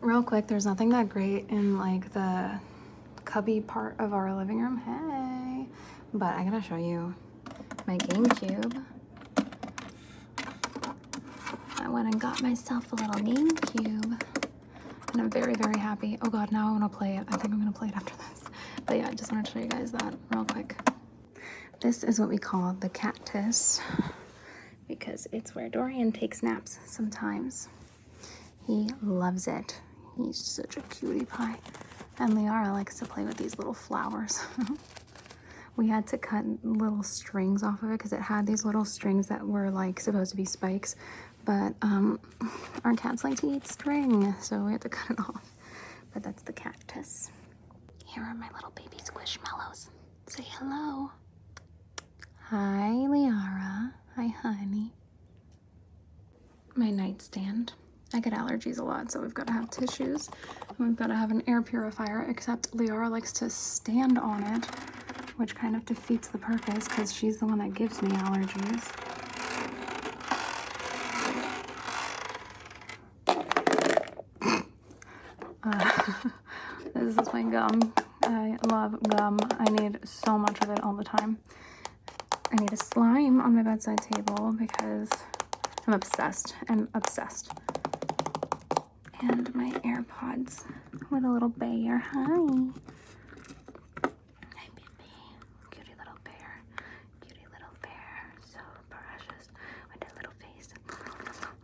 Real 0.00 0.22
quick, 0.22 0.48
there's 0.48 0.66
nothing 0.66 0.90
that 0.90 1.08
great 1.08 1.48
in 1.48 1.78
like 1.78 2.12
the 2.12 2.60
cubby 3.24 3.60
part 3.60 3.94
of 3.98 4.12
our 4.12 4.34
living 4.34 4.60
room. 4.60 4.76
Hey, 4.78 5.66
but 6.12 6.34
I 6.34 6.44
gotta 6.44 6.60
show 6.60 6.76
you 6.76 7.14
my 7.86 7.96
GameCube. 7.96 8.84
I 11.78 11.88
went 11.88 12.08
and 12.08 12.20
got 12.20 12.42
myself 12.42 12.92
a 12.92 12.96
little 12.96 13.14
GameCube. 13.14 14.20
And 15.12 15.20
I'm 15.20 15.30
very, 15.30 15.54
very 15.54 15.78
happy. 15.78 16.18
Oh 16.22 16.28
god, 16.28 16.52
now 16.52 16.68
I 16.68 16.78
want 16.78 16.90
to 16.90 16.98
play 16.98 17.16
it. 17.16 17.26
I 17.28 17.36
think 17.36 17.54
I'm 17.54 17.64
to 17.72 17.78
play 17.78 17.88
it 17.88 17.96
after 17.96 18.14
this. 18.16 18.41
But 18.86 18.98
yeah, 18.98 19.08
I 19.08 19.14
just 19.14 19.32
wanted 19.32 19.46
to 19.46 19.52
show 19.52 19.58
you 19.60 19.66
guys 19.68 19.92
that 19.92 20.14
real 20.30 20.44
quick. 20.44 20.76
This 21.80 22.04
is 22.04 22.20
what 22.20 22.28
we 22.28 22.38
call 22.38 22.74
the 22.74 22.88
cactus 22.88 23.80
because 24.88 25.26
it's 25.32 25.54
where 25.54 25.68
Dorian 25.68 26.12
takes 26.12 26.42
naps 26.42 26.78
sometimes. 26.86 27.68
He 28.66 28.88
loves 29.02 29.48
it. 29.48 29.80
He's 30.16 30.38
such 30.38 30.76
a 30.76 30.80
cutie 30.82 31.24
pie. 31.24 31.56
And 32.18 32.34
Liara 32.34 32.72
likes 32.72 32.98
to 32.98 33.06
play 33.06 33.24
with 33.24 33.36
these 33.36 33.58
little 33.58 33.74
flowers. 33.74 34.40
we 35.76 35.88
had 35.88 36.06
to 36.08 36.18
cut 36.18 36.44
little 36.62 37.02
strings 37.02 37.62
off 37.62 37.82
of 37.82 37.90
it 37.90 37.98
because 37.98 38.12
it 38.12 38.20
had 38.20 38.46
these 38.46 38.64
little 38.64 38.84
strings 38.84 39.26
that 39.28 39.44
were 39.46 39.70
like 39.70 39.98
supposed 39.98 40.30
to 40.30 40.36
be 40.36 40.44
spikes 40.44 40.94
but 41.44 41.74
um, 41.82 42.20
our 42.84 42.94
cats 42.94 43.24
like 43.24 43.38
to 43.38 43.54
eat 43.54 43.66
string, 43.66 44.34
so 44.40 44.58
we 44.60 44.72
had 44.72 44.80
to 44.82 44.88
cut 44.88 45.18
it 45.18 45.20
off. 45.20 45.52
But 46.12 46.22
that's 46.22 46.42
the 46.42 46.52
cactus. 46.52 47.30
Here 48.12 48.22
are 48.24 48.34
my 48.34 48.48
little 48.54 48.72
baby 48.74 48.98
squishmallows. 49.02 49.88
Say 50.26 50.44
hello. 50.58 51.10
Hi, 52.48 52.90
Liara. 53.08 53.92
Hi, 54.16 54.26
honey. 54.26 54.92
My 56.76 56.90
nightstand. 56.90 57.72
I 58.12 58.20
get 58.20 58.34
allergies 58.34 58.78
a 58.78 58.84
lot, 58.84 59.10
so 59.10 59.20
we've 59.22 59.32
got 59.32 59.46
to 59.46 59.54
have 59.54 59.70
tissues. 59.70 60.28
And 60.68 60.88
we've 60.88 60.96
got 60.96 61.06
to 61.06 61.14
have 61.16 61.30
an 61.30 61.42
air 61.46 61.62
purifier, 61.62 62.26
except 62.28 62.76
Liara 62.76 63.10
likes 63.10 63.32
to 63.34 63.48
stand 63.48 64.18
on 64.18 64.42
it, 64.42 64.66
which 65.36 65.54
kind 65.54 65.74
of 65.74 65.86
defeats 65.86 66.28
the 66.28 66.36
purpose 66.38 66.86
because 66.88 67.14
she's 67.14 67.38
the 67.38 67.46
one 67.46 67.60
that 67.60 67.72
gives 67.72 68.02
me 68.02 68.10
allergies. 68.10 68.92
Uh, 75.64 76.12
this 76.94 77.16
is 77.16 77.32
my 77.32 77.44
gum. 77.44 77.94
I 78.24 78.56
love 78.70 78.98
gum. 79.08 79.38
I 79.58 79.64
need 79.64 79.98
so 80.04 80.38
much 80.38 80.60
of 80.62 80.70
it 80.70 80.82
all 80.82 80.94
the 80.94 81.04
time. 81.04 81.38
I 82.50 82.56
need 82.56 82.72
a 82.72 82.76
slime 82.76 83.40
on 83.40 83.54
my 83.56 83.62
bedside 83.62 84.00
table 84.00 84.52
because 84.58 85.08
I'm 85.86 85.94
obsessed. 85.94 86.54
I'm 86.68 86.88
obsessed. 86.94 87.50
And 89.20 89.54
my 89.54 89.70
AirPods 89.84 90.64
with 91.10 91.24
a 91.24 91.30
little 91.30 91.48
bear. 91.48 91.98
Hi 91.98 92.36
baby. 94.74 95.10
Cutie 95.70 95.94
little 95.98 96.18
bear. 96.24 96.62
Cutie 97.20 97.46
little 97.52 97.74
bear. 97.82 98.34
So 98.40 98.58
precious. 98.90 99.48
With 99.92 100.00
that 100.00 100.14
little 100.16 100.32
face. 100.40 100.68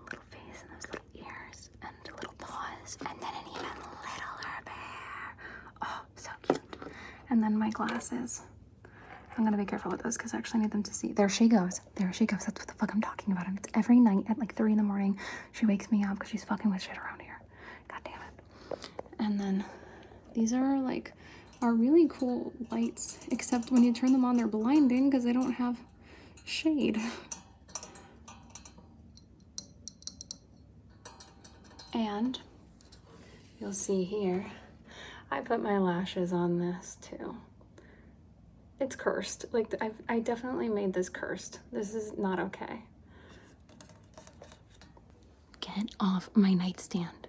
Little 0.05 0.25
face 0.31 0.63
and 0.63 0.71
those 0.75 0.87
little 0.93 1.07
ears 1.15 1.71
and 1.83 1.95
little 2.15 2.35
paws. 2.39 2.97
And 3.01 3.21
then 3.21 3.35
an 3.35 3.47
even 3.51 3.77
littler 4.05 4.63
bear. 4.65 5.37
Oh, 5.83 6.03
so 6.17 6.31
cute. 6.43 6.61
And 7.39 7.45
then 7.45 7.57
my 7.57 7.71
glasses. 7.71 8.43
I'm 9.37 9.45
gonna 9.45 9.57
be 9.57 9.65
careful 9.65 9.93
with 9.93 10.03
those 10.03 10.17
because 10.17 10.35
I 10.35 10.39
actually 10.39 10.59
need 10.59 10.73
them 10.73 10.83
to 10.83 10.93
see. 10.93 11.13
There 11.13 11.29
she 11.29 11.47
goes. 11.47 11.81
There 11.95 12.13
she 12.13 12.27
goes. 12.27 12.47
That's 12.47 12.61
what 12.61 12.67
the 12.67 12.75
fuck 12.75 12.93
I'm 12.93 13.01
talking 13.01 13.31
about. 13.31 13.47
And 13.47 13.57
it's 13.57 13.69
every 13.75 14.01
night 14.01 14.25
at 14.29 14.41
like 14.41 14.57
three 14.57 14.73
in 14.73 14.77
the 14.77 14.83
morning. 14.83 15.17
She 15.53 15.65
wakes 15.65 15.93
me 15.93 16.03
up 16.03 16.15
because 16.15 16.31
she's 16.31 16.43
fucking 16.43 16.69
with 16.69 16.83
shit 16.83 16.99
around 16.99 17.23
here. 17.23 17.41
God 17.87 18.01
damn 18.05 18.21
it. 18.23 18.89
And 19.21 19.39
then 19.39 19.65
these 20.35 20.53
are 20.53 20.81
like 20.81 21.13
are 21.63 21.75
really 21.75 22.09
cool 22.09 22.53
lights, 22.73 23.21
except 23.31 23.71
when 23.71 23.85
you 23.85 23.93
turn 23.93 24.11
them 24.11 24.25
on, 24.25 24.37
they're 24.37 24.49
blinding 24.49 25.09
because 25.09 25.23
they 25.23 25.33
don't 25.33 25.53
have 25.53 25.79
shade. 26.45 27.01
And 31.95 32.41
you'll 33.61 33.73
see 33.73 34.03
here, 34.03 34.47
I 35.31 35.41
put 35.41 35.63
my 35.63 35.79
lashes 35.79 36.33
on 36.33 36.59
this 36.59 36.97
too. 37.01 37.37
It's 38.81 38.97
cursed. 38.97 39.47
Like, 39.53 39.75
I've, 39.81 39.95
I 40.09 40.21
definitely 40.21 40.69
made 40.69 40.93
this 40.93 41.09
cursed. 41.09 41.61
This 41.73 41.95
is 41.95 42.17
not 42.17 42.39
okay. 42.39 42.85
Get 45.61 45.95
off 46.01 46.31
my 46.35 46.55
nightstand. 46.55 47.29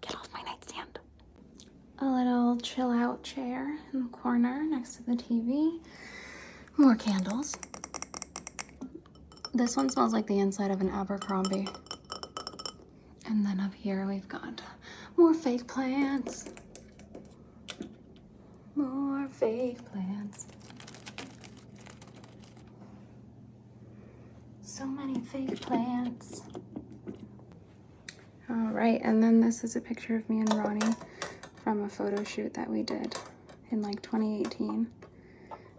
Get 0.00 0.14
off 0.14 0.28
my 0.32 0.42
nightstand. 0.42 0.98
A 1.98 2.06
little 2.06 2.56
chill 2.58 2.90
out 2.90 3.22
chair 3.22 3.76
in 3.92 4.04
the 4.04 4.08
corner 4.08 4.62
next 4.62 4.96
to 4.96 5.02
the 5.02 5.12
TV. 5.16 5.80
More 6.76 6.94
candles. 6.94 7.56
This 9.52 9.76
one 9.76 9.90
smells 9.90 10.12
like 10.12 10.26
the 10.26 10.38
inside 10.38 10.70
of 10.70 10.80
an 10.80 10.88
Abercrombie. 10.88 11.66
And 13.26 13.44
then 13.44 13.60
up 13.60 13.74
here 13.74 14.06
we've 14.06 14.28
got 14.28 14.62
more 15.16 15.34
fake 15.34 15.66
plants. 15.66 16.44
Fake 19.40 19.78
plants. 19.90 20.46
So 24.62 24.84
many 24.84 25.18
fake 25.20 25.58
plants. 25.62 26.42
All 28.50 28.68
right, 28.70 29.00
and 29.02 29.22
then 29.22 29.40
this 29.40 29.64
is 29.64 29.76
a 29.76 29.80
picture 29.80 30.14
of 30.14 30.28
me 30.28 30.40
and 30.40 30.52
Ronnie 30.52 30.94
from 31.64 31.84
a 31.84 31.88
photo 31.88 32.22
shoot 32.22 32.52
that 32.52 32.68
we 32.68 32.82
did 32.82 33.16
in 33.70 33.80
like 33.80 34.02
2018. 34.02 34.86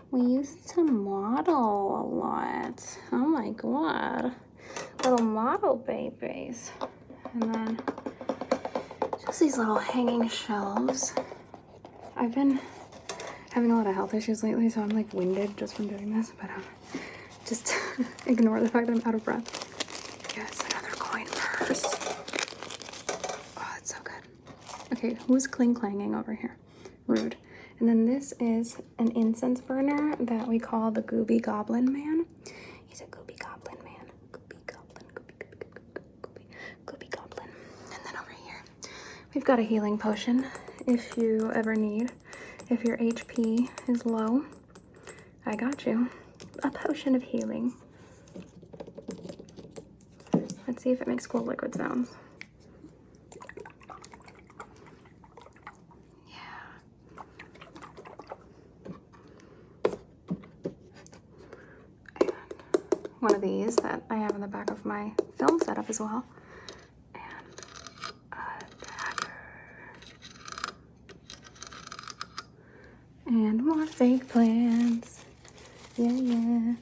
We 0.09 0.21
used 0.21 0.67
to 0.69 0.83
model 0.83 2.01
a 2.01 2.03
lot. 2.03 2.97
Oh 3.11 3.27
my 3.27 3.51
god. 3.51 4.33
Little 5.03 5.23
model 5.23 5.75
babies. 5.75 6.71
And 7.35 7.53
then 7.53 7.79
just 9.23 9.39
these 9.39 9.59
little 9.59 9.77
hanging 9.77 10.27
shelves. 10.29 11.13
I've 12.15 12.33
been 12.33 12.59
having 13.53 13.71
a 13.71 13.75
lot 13.75 13.87
of 13.87 13.93
health 13.95 14.13
issues 14.13 14.43
lately, 14.43 14.69
so 14.69 14.81
I'm 14.81 14.89
like 14.89 15.13
winded 15.13 15.57
just 15.57 15.75
from 15.75 15.87
doing 15.87 16.15
this, 16.15 16.31
but 16.39 16.49
um, 16.49 16.63
just 17.45 17.73
ignore 18.25 18.59
the 18.61 18.69
fact 18.69 18.87
that 18.87 18.93
I'm 18.93 19.01
out 19.05 19.15
of 19.15 19.23
breath. 19.23 19.67
Yes, 20.35 20.63
another 20.71 20.95
coin 20.97 21.25
purse. 21.35 21.83
Oh, 23.57 23.75
it's 23.77 23.93
so 23.93 23.97
good. 24.03 24.93
Okay, 24.93 25.17
who's 25.27 25.47
cling 25.47 25.73
clanging 25.73 26.15
over 26.15 26.33
here? 26.33 26.55
Rude. 27.07 27.35
And 27.79 27.89
then 27.89 28.05
this 28.05 28.33
is 28.39 28.77
an 28.99 29.11
incense 29.11 29.59
burner 29.59 30.15
that 30.17 30.47
we 30.47 30.59
call 30.59 30.91
the 30.91 31.01
Gooby 31.01 31.41
Goblin 31.41 31.91
Man. 31.91 32.25
He's 32.87 33.01
a 33.01 33.05
Gooby 33.05 33.37
Goblin 33.39 33.77
man. 33.83 34.05
Gooby 34.31 34.65
Goblin, 34.67 35.05
Gooby, 35.15 35.33
Gooby, 35.39 35.65
Gooby, 35.73 36.01
Gooby, 36.21 36.43
Gooby 36.85 37.09
Goblin. 37.09 37.49
And 37.93 38.05
then 38.05 38.13
over 38.21 38.31
here, 38.45 38.63
we've 39.33 39.43
got 39.43 39.59
a 39.59 39.63
healing 39.63 39.97
potion 39.97 40.45
if 40.87 41.17
you 41.17 41.51
ever 41.53 41.75
need. 41.75 42.11
If 42.71 42.85
your 42.85 42.97
HP 42.97 43.69
is 43.89 44.05
low, 44.05 44.45
I 45.45 45.55
got 45.57 45.85
you. 45.85 46.09
A 46.63 46.71
potion 46.71 47.15
of 47.15 47.23
healing. 47.23 47.73
Let's 50.67 50.81
see 50.81 50.91
if 50.91 51.01
it 51.01 51.07
makes 51.07 51.27
cool 51.27 51.41
liquid 51.43 51.75
sounds. 51.75 52.15
Yeah. 56.29 56.35
And 62.21 62.31
one 63.19 63.35
of 63.35 63.41
these 63.41 63.75
that 63.77 64.03
I 64.09 64.15
have 64.15 64.31
in 64.35 64.41
the 64.41 64.47
back 64.47 64.71
of 64.71 64.85
my 64.85 65.11
film 65.37 65.59
setup 65.59 65.89
as 65.89 65.99
well. 65.99 66.25
And 67.13 67.23
a 68.31 68.35
dagger. 68.85 69.33
And 73.31 73.65
more 73.65 73.85
fake 73.85 74.27
plants. 74.27 75.23
Yeah, 75.95 76.11
yeah. 76.11 76.73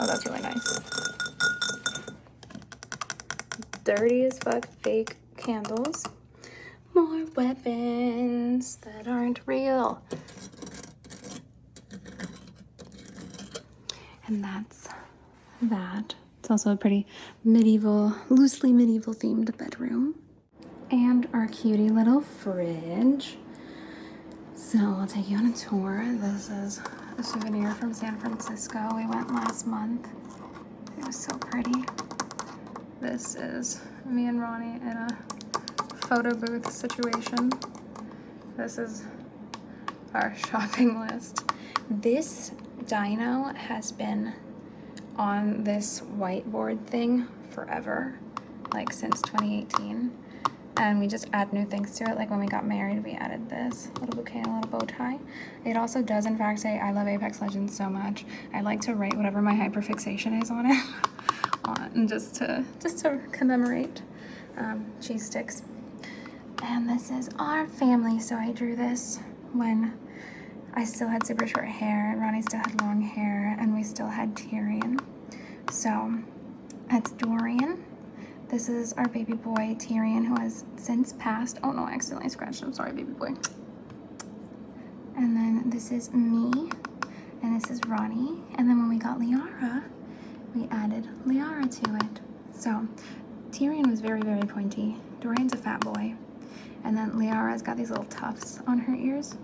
Oh, 0.00 0.06
that's 0.06 0.26
really 0.26 0.40
nice. 0.42 0.80
Dirty 3.84 4.24
as 4.24 4.40
fuck 4.40 4.66
fake 4.82 5.14
candles. 5.36 6.04
More 6.92 7.24
weapons 7.36 8.74
that 8.78 9.06
aren't 9.06 9.40
real. 9.46 10.02
And 14.26 14.42
that's 14.42 14.88
that. 15.62 16.16
It's 16.48 16.64
also 16.64 16.72
a 16.72 16.76
pretty 16.78 17.06
medieval, 17.44 18.14
loosely 18.30 18.72
medieval 18.72 19.12
themed 19.12 19.54
bedroom. 19.58 20.14
And 20.90 21.28
our 21.34 21.46
cutie 21.46 21.90
little 21.90 22.22
fridge. 22.22 23.36
So 24.54 24.78
I'll 24.78 25.06
take 25.06 25.28
you 25.28 25.36
on 25.36 25.48
a 25.48 25.52
tour. 25.52 26.06
This 26.14 26.48
is 26.48 26.80
a 27.18 27.22
souvenir 27.22 27.74
from 27.74 27.92
San 27.92 28.16
Francisco. 28.16 28.78
We 28.96 29.06
went 29.06 29.30
last 29.34 29.66
month. 29.66 30.08
It 30.96 31.06
was 31.06 31.16
so 31.16 31.36
pretty. 31.36 31.84
This 33.02 33.34
is 33.34 33.82
me 34.06 34.26
and 34.28 34.40
Ronnie 34.40 34.76
in 34.76 34.96
a 34.96 35.18
photo 36.06 36.34
booth 36.34 36.72
situation. 36.72 37.52
This 38.56 38.78
is 38.78 39.04
our 40.14 40.34
shopping 40.48 40.98
list. 40.98 41.44
This 41.90 42.52
dino 42.86 43.52
has 43.52 43.92
been 43.92 44.32
on 45.18 45.64
this 45.64 46.00
whiteboard 46.00 46.86
thing 46.86 47.28
forever, 47.50 48.18
like 48.72 48.92
since 48.92 49.20
2018 49.22 50.12
and 50.78 51.00
we 51.00 51.08
just 51.08 51.26
add 51.32 51.52
new 51.52 51.64
things 51.64 51.96
to 51.98 52.04
it. 52.04 52.16
Like 52.16 52.30
when 52.30 52.38
we 52.38 52.46
got 52.46 52.64
married, 52.66 53.02
we 53.04 53.12
added 53.12 53.50
this 53.50 53.90
little 54.00 54.14
bouquet 54.14 54.38
and 54.38 54.46
a 54.46 54.54
little 54.54 54.70
bow 54.70 54.86
tie. 54.86 55.18
It 55.64 55.76
also 55.76 56.02
does, 56.02 56.24
in 56.24 56.38
fact, 56.38 56.60
say 56.60 56.78
I 56.78 56.92
love 56.92 57.08
Apex 57.08 57.40
Legends 57.40 57.76
so 57.76 57.88
much. 57.90 58.24
I 58.54 58.60
like 58.60 58.80
to 58.82 58.94
write 58.94 59.16
whatever 59.16 59.42
my 59.42 59.54
hyperfixation 59.54 60.40
is 60.40 60.50
on 60.50 60.70
it, 60.70 60.84
on 61.64 62.06
just 62.08 62.36
to 62.36 62.64
just 62.80 63.00
to 63.00 63.20
commemorate 63.32 64.02
um, 64.56 64.86
cheese 65.00 65.26
sticks. 65.26 65.62
And 66.62 66.88
this 66.88 67.10
is 67.10 67.28
our 67.38 67.66
family. 67.66 68.20
So 68.20 68.36
I 68.36 68.52
drew 68.52 68.76
this 68.76 69.18
when 69.52 69.98
I 70.74 70.84
still 70.84 71.08
had 71.08 71.26
super 71.26 71.46
short 71.46 71.66
hair, 71.66 72.16
Ronnie 72.20 72.42
still 72.42 72.60
had 72.60 72.80
long 72.80 73.00
hair, 73.00 73.56
and 73.58 73.74
we 73.74 73.82
still 73.82 74.08
had 74.08 74.36
Tyrion. 74.36 75.00
So 75.70 76.12
that's 76.90 77.12
Dorian. 77.12 77.84
This 78.48 78.68
is 78.68 78.94
our 78.94 79.06
baby 79.08 79.34
boy, 79.34 79.76
Tyrion, 79.78 80.26
who 80.26 80.40
has 80.40 80.64
since 80.76 81.12
passed. 81.14 81.58
Oh 81.62 81.72
no, 81.72 81.84
I 81.84 81.92
accidentally 81.92 82.30
scratched 82.30 82.62
him. 82.62 82.72
Sorry, 82.72 82.92
baby 82.92 83.12
boy. 83.12 83.34
And 85.16 85.36
then 85.36 85.68
this 85.68 85.90
is 85.92 86.12
me, 86.12 86.70
and 87.42 87.60
this 87.60 87.70
is 87.70 87.80
Ronnie. 87.86 88.40
And 88.56 88.68
then 88.68 88.78
when 88.78 88.88
we 88.88 88.98
got 88.98 89.18
Liara, 89.18 89.84
we 90.54 90.66
added 90.70 91.08
Liara 91.26 91.68
to 91.82 91.96
it. 91.96 92.20
So 92.58 92.86
Tyrion 93.50 93.90
was 93.90 94.00
very, 94.00 94.22
very 94.22 94.46
pointy. 94.46 94.96
Dorian's 95.20 95.52
a 95.52 95.58
fat 95.58 95.80
boy. 95.80 96.14
And 96.84 96.96
then 96.96 97.12
Liara's 97.12 97.60
got 97.60 97.76
these 97.76 97.90
little 97.90 98.06
tufts 98.06 98.60
on 98.66 98.78
her 98.78 98.94
ears. 98.94 99.36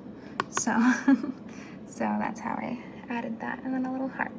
So, 0.51 0.73
so 1.87 1.99
that's 1.99 2.41
how 2.41 2.53
I 2.53 2.83
added 3.11 3.41
that. 3.41 3.63
And 3.65 3.75
then 3.75 3.85
a 3.87 3.93
little 3.93 4.09
heart. 4.09 4.33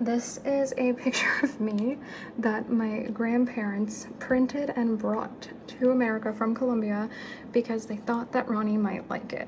This 0.00 0.40
is 0.46 0.72
a 0.78 0.92
picture 1.04 1.40
of 1.42 1.60
me 1.60 1.98
that 2.38 2.70
my 2.70 3.02
grandparents 3.12 4.08
printed 4.18 4.72
and 4.74 4.98
brought 4.98 5.48
to 5.78 5.90
America 5.90 6.32
from 6.32 6.54
Colombia 6.54 7.10
because 7.52 7.84
they 7.84 7.96
thought 7.96 8.32
that 8.32 8.48
Ronnie 8.48 8.78
might 8.78 9.08
like 9.10 9.34
it. 9.34 9.46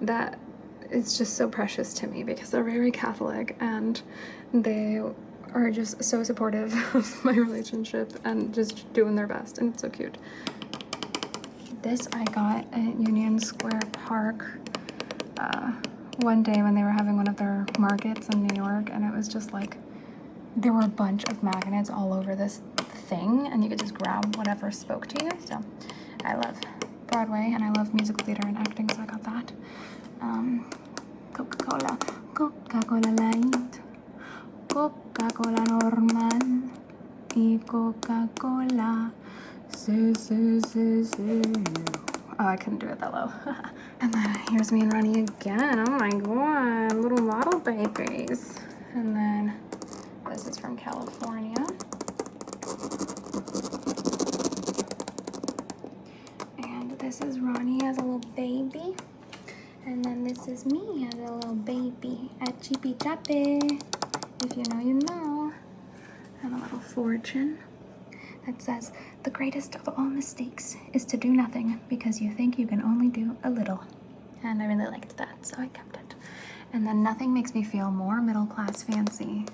That 0.00 0.38
is 0.90 1.18
just 1.18 1.34
so 1.34 1.48
precious 1.48 1.92
to 1.94 2.06
me 2.06 2.22
because 2.22 2.50
they're 2.50 2.64
very 2.64 2.90
Catholic 2.90 3.56
and 3.60 4.00
they 4.54 5.02
are 5.52 5.70
just 5.70 6.02
so 6.02 6.22
supportive 6.22 6.72
of 6.94 7.24
my 7.24 7.32
relationship 7.32 8.12
and 8.24 8.54
just 8.54 8.90
doing 8.94 9.14
their 9.14 9.26
best 9.26 9.58
and 9.58 9.74
it's 9.74 9.82
so 9.82 9.90
cute. 9.90 10.16
This 11.82 12.08
I 12.14 12.24
got 12.24 12.64
at 12.72 12.98
Union 12.98 13.38
Square 13.38 13.82
Park. 13.92 14.58
Uh, 15.38 15.72
one 16.18 16.42
day 16.42 16.62
when 16.62 16.74
they 16.74 16.82
were 16.82 16.90
having 16.90 17.16
one 17.16 17.28
of 17.28 17.36
their 17.36 17.66
markets 17.78 18.28
in 18.28 18.46
New 18.46 18.56
York, 18.56 18.90
and 18.90 19.04
it 19.04 19.14
was 19.14 19.28
just 19.28 19.52
like 19.52 19.76
there 20.56 20.72
were 20.72 20.84
a 20.84 20.88
bunch 20.88 21.24
of 21.24 21.42
magnets 21.42 21.90
all 21.90 22.14
over 22.14 22.34
this 22.34 22.62
thing, 23.08 23.48
and 23.52 23.62
you 23.62 23.68
could 23.68 23.78
just 23.78 23.94
grab 23.94 24.34
whatever 24.36 24.70
spoke 24.70 25.06
to 25.08 25.24
you. 25.24 25.30
So 25.44 25.60
I 26.24 26.34
love 26.34 26.58
Broadway 27.06 27.52
and 27.54 27.62
I 27.62 27.70
love 27.72 27.94
musical 27.94 28.24
theater 28.24 28.46
and 28.46 28.56
acting, 28.58 28.88
so 28.88 29.02
I 29.02 29.06
got 29.06 29.22
that. 29.24 29.52
Um, 30.20 30.70
Coca 31.32 31.58
Cola, 31.58 31.98
Coca 32.34 32.80
Cola 32.86 33.12
Light, 33.12 33.80
Coca 34.68 35.28
Cola 35.34 35.64
Normal, 35.64 36.70
y 37.34 37.60
Coca 37.66 38.28
Cola. 38.40 39.12
Sí, 39.68 40.14
sí, 40.14 40.60
sí, 40.62 41.04
sí. 41.04 42.15
Oh, 42.38 42.46
I 42.46 42.56
couldn't 42.56 42.80
do 42.80 42.88
it 42.88 43.00
that 43.00 43.14
low. 43.14 43.32
and 44.00 44.12
then 44.12 44.34
here's 44.50 44.70
me 44.70 44.82
and 44.82 44.92
Ronnie 44.92 45.20
again. 45.20 45.78
Oh 45.88 45.90
my 45.92 46.10
god, 46.10 46.92
little 46.96 47.22
model 47.22 47.60
babies. 47.60 48.58
And 48.92 49.16
then 49.16 49.58
this 50.28 50.46
is 50.46 50.58
from 50.58 50.76
California. 50.76 51.66
And 56.58 56.98
this 56.98 57.22
is 57.22 57.40
Ronnie 57.40 57.82
as 57.86 57.96
a 57.96 58.02
little 58.02 58.18
baby. 58.36 58.94
And 59.86 60.04
then 60.04 60.22
this 60.24 60.46
is 60.46 60.66
me 60.66 61.08
as 61.08 61.18
a 61.18 61.32
little 61.32 61.54
baby 61.54 62.30
at 62.42 62.60
Chippy 62.60 62.96
Chape. 63.02 63.80
If 64.44 64.56
you 64.56 64.64
know, 64.64 64.80
you 64.80 65.00
know. 65.08 65.54
And 66.42 66.52
a 66.52 66.58
little 66.58 66.80
fortune 66.80 67.58
that 68.46 68.62
says, 68.62 68.92
The 69.24 69.30
greatest 69.30 69.74
of 69.74 69.88
all 69.88 70.04
mistakes 70.04 70.76
is 70.92 71.04
to 71.06 71.16
do 71.16 71.28
nothing 71.30 71.80
because 71.88 72.20
you 72.20 72.32
think 72.32 72.58
you 72.58 72.66
can 72.66 72.82
only 72.82 73.08
do 73.08 73.36
a 73.44 73.50
little. 73.50 73.82
And 74.42 74.62
I 74.62 74.66
really 74.66 74.86
liked 74.86 75.16
that, 75.16 75.44
so 75.44 75.56
I 75.58 75.68
kept 75.68 75.96
it. 75.96 76.14
And 76.72 76.86
then 76.86 77.02
nothing 77.02 77.32
makes 77.34 77.54
me 77.54 77.62
feel 77.64 77.90
more 77.90 78.20
middle 78.20 78.46
class 78.46 78.82
fancy 78.82 79.46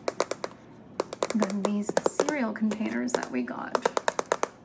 than 1.34 1.62
these 1.62 1.90
cereal 2.08 2.52
containers 2.52 3.12
that 3.12 3.30
we 3.30 3.42
got 3.42 3.88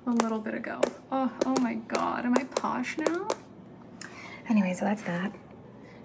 a 0.05 0.11
little 0.11 0.39
bit 0.39 0.53
ago. 0.53 0.81
Oh, 1.11 1.31
oh 1.45 1.59
my 1.61 1.75
god, 1.75 2.25
am 2.25 2.33
I 2.37 2.43
posh 2.43 2.97
now? 2.97 3.27
Anyway, 4.49 4.73
so 4.73 4.85
that's 4.85 5.03
that. 5.03 5.33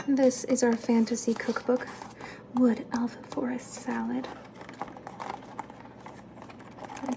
This 0.07 0.45
is 0.45 0.63
our 0.63 0.75
fantasy 0.77 1.35
cookbook, 1.35 1.87
Wood 2.55 2.85
Elf 2.93 3.17
Forest 3.31 3.73
Salad. 3.75 4.27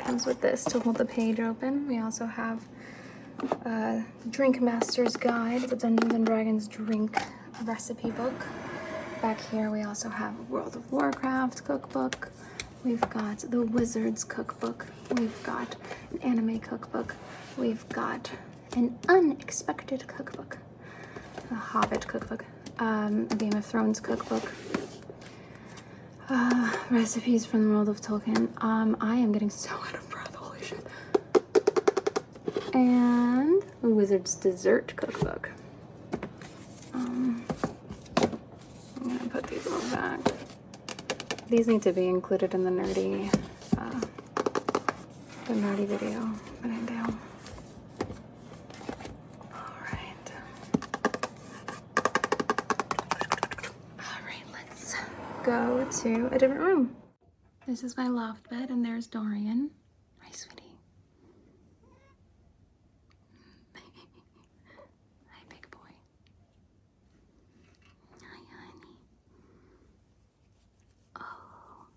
Comes 0.05 0.27
with 0.27 0.39
this 0.39 0.63
to 0.65 0.79
hold 0.79 0.97
the 0.97 1.05
page 1.05 1.39
open. 1.39 1.87
We 1.87 1.99
also 1.99 2.27
have 2.27 2.63
a 3.65 4.05
Drink 4.29 4.61
Master's 4.61 5.17
Guide. 5.17 5.63
the 5.63 5.75
Dungeons 5.75 6.13
and 6.13 6.23
Dragons 6.23 6.67
drink 6.67 7.17
recipe 7.63 8.11
book. 8.11 8.45
Back 9.23 9.41
here 9.49 9.71
we 9.71 9.81
also 9.81 10.09
have 10.09 10.37
World 10.47 10.75
of 10.75 10.91
Warcraft 10.91 11.65
cookbook. 11.65 12.31
We've 12.83 13.01
got 13.09 13.39
the 13.39 13.63
Wizards 13.63 14.23
cookbook. 14.23 14.85
We've 15.17 15.41
got 15.41 15.75
an 16.11 16.19
anime 16.21 16.59
cookbook. 16.59 17.15
We've 17.57 17.89
got 17.89 18.29
an 18.75 18.99
unexpected 19.09 20.05
cookbook. 20.05 20.59
A 21.49 21.55
Hobbit 21.55 22.07
cookbook. 22.07 22.45
Um, 22.77 23.27
a 23.31 23.35
Game 23.35 23.53
of 23.53 23.65
Thrones 23.65 23.99
cookbook. 23.99 24.51
Uh, 26.27 26.71
recipes 26.89 27.45
from 27.45 27.63
the 27.63 27.69
world 27.69 27.87
of 27.87 28.01
Tolkien. 28.01 28.49
Um, 28.63 28.97
I 28.99 29.15
am 29.15 29.31
getting 29.31 29.49
so 29.51 29.69
out 29.87 29.93
of 29.93 30.09
breath. 30.09 30.33
Holy 30.33 30.61
shit. 30.63 30.85
And 32.73 33.61
the 33.81 33.89
Wizard's 33.89 34.35
Dessert 34.35 34.93
Cookbook. 34.95 35.51
Um, 36.93 37.45
I'm 38.17 39.17
gonna 39.17 39.29
put 39.29 39.45
these 39.47 39.67
all 39.67 39.79
back. 39.91 40.19
These 41.49 41.67
need 41.67 41.83
to 41.83 41.93
be 41.93 42.07
included 42.07 42.53
in 42.55 42.63
the 42.63 42.71
nerdy, 42.71 43.31
uh, 43.77 44.01
the 45.45 45.53
nerdy 45.53 45.85
video 45.85 46.27
I 46.63 46.79
do. 46.87 47.17
All 49.53 49.75
right. 49.91 50.31
To 55.91 56.27
a 56.31 56.37
different 56.37 56.61
room. 56.61 56.95
This 57.67 57.83
is 57.83 57.97
my 57.97 58.07
loft 58.07 58.49
bed, 58.49 58.69
and 58.69 58.83
there's 58.83 59.07
Dorian. 59.07 59.71
Hi, 60.21 60.31
sweetie. 60.31 60.63
Hi, 63.75 65.41
big 65.49 65.69
boy. 65.71 65.79
Hi, 68.21 68.37
honey. 68.51 68.95
Oh, 71.19 71.87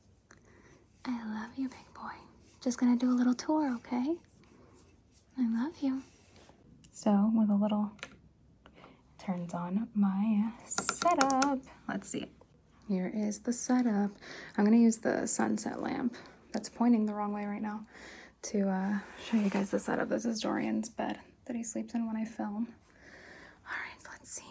I 1.04 1.10
love 1.34 1.50
you, 1.56 1.68
big 1.68 1.94
boy. 1.94 2.14
Just 2.62 2.78
gonna 2.78 2.96
do 2.96 3.10
a 3.10 3.16
little 3.16 3.34
tour, 3.34 3.74
okay? 3.76 4.14
I 5.38 5.62
love 5.62 5.74
you. 5.80 6.02
So, 6.92 7.30
with 7.34 7.50
a 7.50 7.54
little 7.54 7.92
turns 9.18 9.54
on 9.54 9.88
my 9.94 10.50
setup. 10.64 11.60
Let's 11.88 12.08
see. 12.08 12.26
Here 12.88 13.12
is 13.14 13.40
the 13.40 13.52
setup. 13.52 14.12
I'm 14.56 14.64
gonna 14.64 14.78
use 14.78 14.96
the 14.96 15.26
sunset 15.26 15.82
lamp 15.82 16.16
that's 16.52 16.70
pointing 16.70 17.04
the 17.04 17.12
wrong 17.12 17.34
way 17.34 17.44
right 17.44 17.60
now 17.60 17.84
to 18.44 18.66
uh, 18.66 18.98
show 19.22 19.36
you 19.36 19.50
guys 19.50 19.70
the 19.70 19.78
setup. 19.78 20.08
This 20.08 20.24
is 20.24 20.40
Dorian's 20.40 20.88
bed 20.88 21.18
that 21.44 21.54
he 21.54 21.62
sleeps 21.62 21.92
in 21.92 22.06
when 22.06 22.16
I 22.16 22.24
film. 22.24 22.66
All 23.66 23.74
right, 23.74 24.10
let's 24.10 24.30
see. 24.30 24.42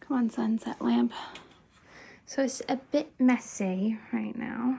Come 0.00 0.18
on, 0.18 0.28
sunset 0.28 0.82
lamp. 0.82 1.14
So 2.26 2.42
it's 2.42 2.60
a 2.68 2.76
bit 2.76 3.12
messy 3.18 3.98
right 4.12 4.36
now, 4.36 4.78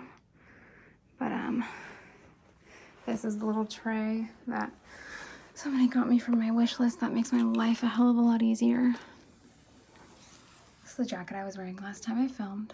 but 1.17 1.31
um, 1.31 1.65
this 3.07 3.25
is 3.25 3.39
the 3.39 3.47
little 3.47 3.65
tray 3.65 4.29
that 4.45 4.71
somebody 5.55 5.87
got 5.87 6.07
me 6.07 6.19
from 6.19 6.37
my 6.37 6.51
wish 6.51 6.79
list. 6.79 6.99
That 6.99 7.13
makes 7.13 7.33
my 7.33 7.41
life 7.41 7.81
a 7.81 7.87
hell 7.87 8.11
of 8.11 8.17
a 8.17 8.21
lot 8.21 8.43
easier. 8.43 8.93
Is 10.91 10.97
the 10.97 11.05
jacket 11.05 11.37
I 11.37 11.45
was 11.45 11.57
wearing 11.57 11.77
last 11.77 12.03
time 12.03 12.21
I 12.21 12.27
filmed. 12.27 12.73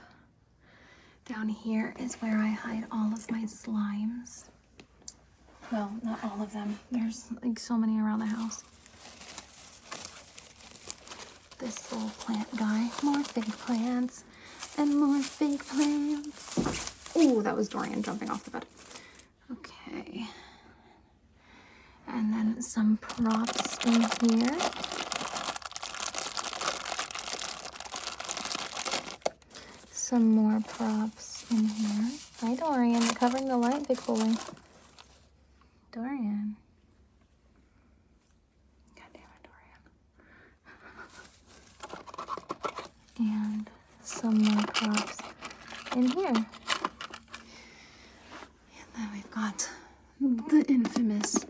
Down 1.26 1.48
here 1.50 1.94
is 2.00 2.16
where 2.16 2.40
I 2.40 2.48
hide 2.48 2.86
all 2.92 3.14
of 3.14 3.30
my 3.30 3.44
slimes. 3.44 4.46
Well, 5.72 5.94
not 6.02 6.24
all 6.24 6.42
of 6.42 6.52
them. 6.52 6.80
There's 6.92 7.26
like 7.44 7.60
so 7.60 7.78
many 7.78 8.00
around 8.00 8.18
the 8.18 8.26
house. 8.26 8.64
This 11.60 11.92
little 11.92 12.10
plant 12.10 12.48
guy. 12.58 12.90
More 13.04 13.24
fake 13.24 13.56
plants 13.60 14.24
and 14.80 15.00
more 15.00 15.22
fake 15.22 15.64
plants. 15.68 17.16
Ooh, 17.16 17.44
that 17.44 17.56
was 17.56 17.70
Dorian 17.70 18.02
jumping 18.02 18.32
off 18.32 18.44
the 18.46 18.50
bed. 18.50 18.66
Okay. 19.52 20.26
And 22.08 22.34
then 22.34 22.64
some 22.64 22.98
props 22.98 23.78
in 23.86 24.02
here. 24.28 24.58
Some 30.10 30.32
more 30.32 30.62
props 30.66 31.44
in 31.52 31.66
here. 31.66 32.12
Hi, 32.40 32.56
Dorian. 32.56 33.02
You're 33.02 33.12
covering 33.12 33.50
the 33.50 33.58
light, 33.58 33.86
big 33.90 34.02
boy. 34.06 34.36
Dorian. 35.92 36.56
God 38.96 39.10
damn 39.14 39.24
it, 39.36 39.50
Dorian. 43.18 43.34
And 43.34 43.70
some 44.02 44.38
more 44.38 44.64
props 44.68 45.18
in 45.94 46.08
here. 46.08 46.28
And 46.28 46.46
then 48.96 49.10
we've 49.12 49.30
got 49.30 49.70
the 50.22 50.64
infamous 50.70 51.46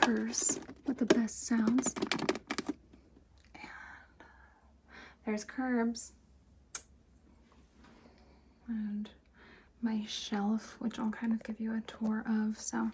purse 0.00 0.58
with 0.88 0.98
the 0.98 1.06
best 1.06 1.46
sounds. 1.46 1.94
And 3.54 3.68
there's 5.24 5.44
curbs. 5.44 6.14
And 8.72 9.10
my 9.82 10.04
shelf, 10.08 10.76
which 10.78 10.98
I'll 10.98 11.10
kind 11.10 11.32
of 11.32 11.42
give 11.42 11.60
you 11.60 11.74
a 11.74 11.82
tour 11.82 12.24
of. 12.26 12.58
So 12.58 12.90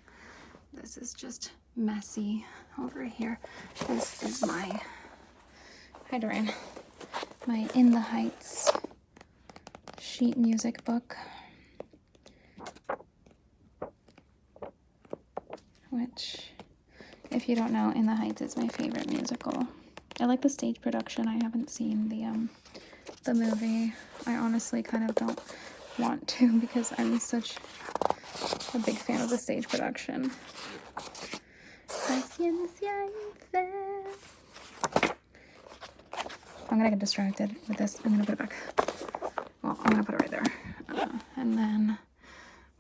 this 0.73 0.97
is 0.97 1.15
just 1.15 1.53
messy 1.77 2.45
over 2.83 3.05
here. 3.05 3.39
This 3.87 4.23
is 4.25 4.45
my, 4.45 4.81
hi 6.11 6.49
my 7.47 7.69
In 7.75 7.93
the 7.93 8.01
Heights 8.01 8.73
sheet 10.01 10.37
music 10.37 10.85
book. 10.85 11.17
Which, 15.91 16.51
if 17.31 17.49
you 17.49 17.55
don't 17.55 17.73
know, 17.73 17.93
In 17.95 18.07
the 18.07 18.17
Heights 18.17 18.43
is 18.43 18.57
my 18.57 18.67
favorite 18.67 19.09
musical. 19.09 19.69
I 20.21 20.25
like 20.25 20.43
the 20.43 20.49
stage 20.49 20.81
production. 20.81 21.29
I 21.29 21.39
haven't 21.43 21.71
seen 21.71 22.09
the 22.09 22.25
um 22.25 22.51
the 23.25 23.35
movie. 23.35 23.93
I 24.27 24.35
honestly 24.35 24.83
kind 24.83 25.09
of 25.09 25.15
don't 25.15 25.39
want 25.99 26.27
to 26.29 26.61
because 26.61 26.93
I'm 26.99 27.19
such 27.19 27.57
a 28.75 28.79
big 28.79 28.97
fan 28.97 29.21
of 29.21 29.31
the 29.31 29.39
stage 29.39 29.69
production. 29.69 30.31
I'm 36.71 36.77
gonna 36.77 36.91
get 36.91 36.99
distracted 36.99 37.57
with 37.67 37.79
this. 37.79 37.99
I'm 38.05 38.13
gonna 38.13 38.25
put 38.25 38.35
it 38.35 38.39
back. 38.39 38.55
Well, 39.63 39.79
I'm 39.85 39.91
gonna 39.93 40.05
put 40.05 40.15
it 40.15 40.21
right 40.21 40.31
there. 40.31 40.45
Uh, 40.89 41.09
and 41.37 41.57
then 41.57 41.99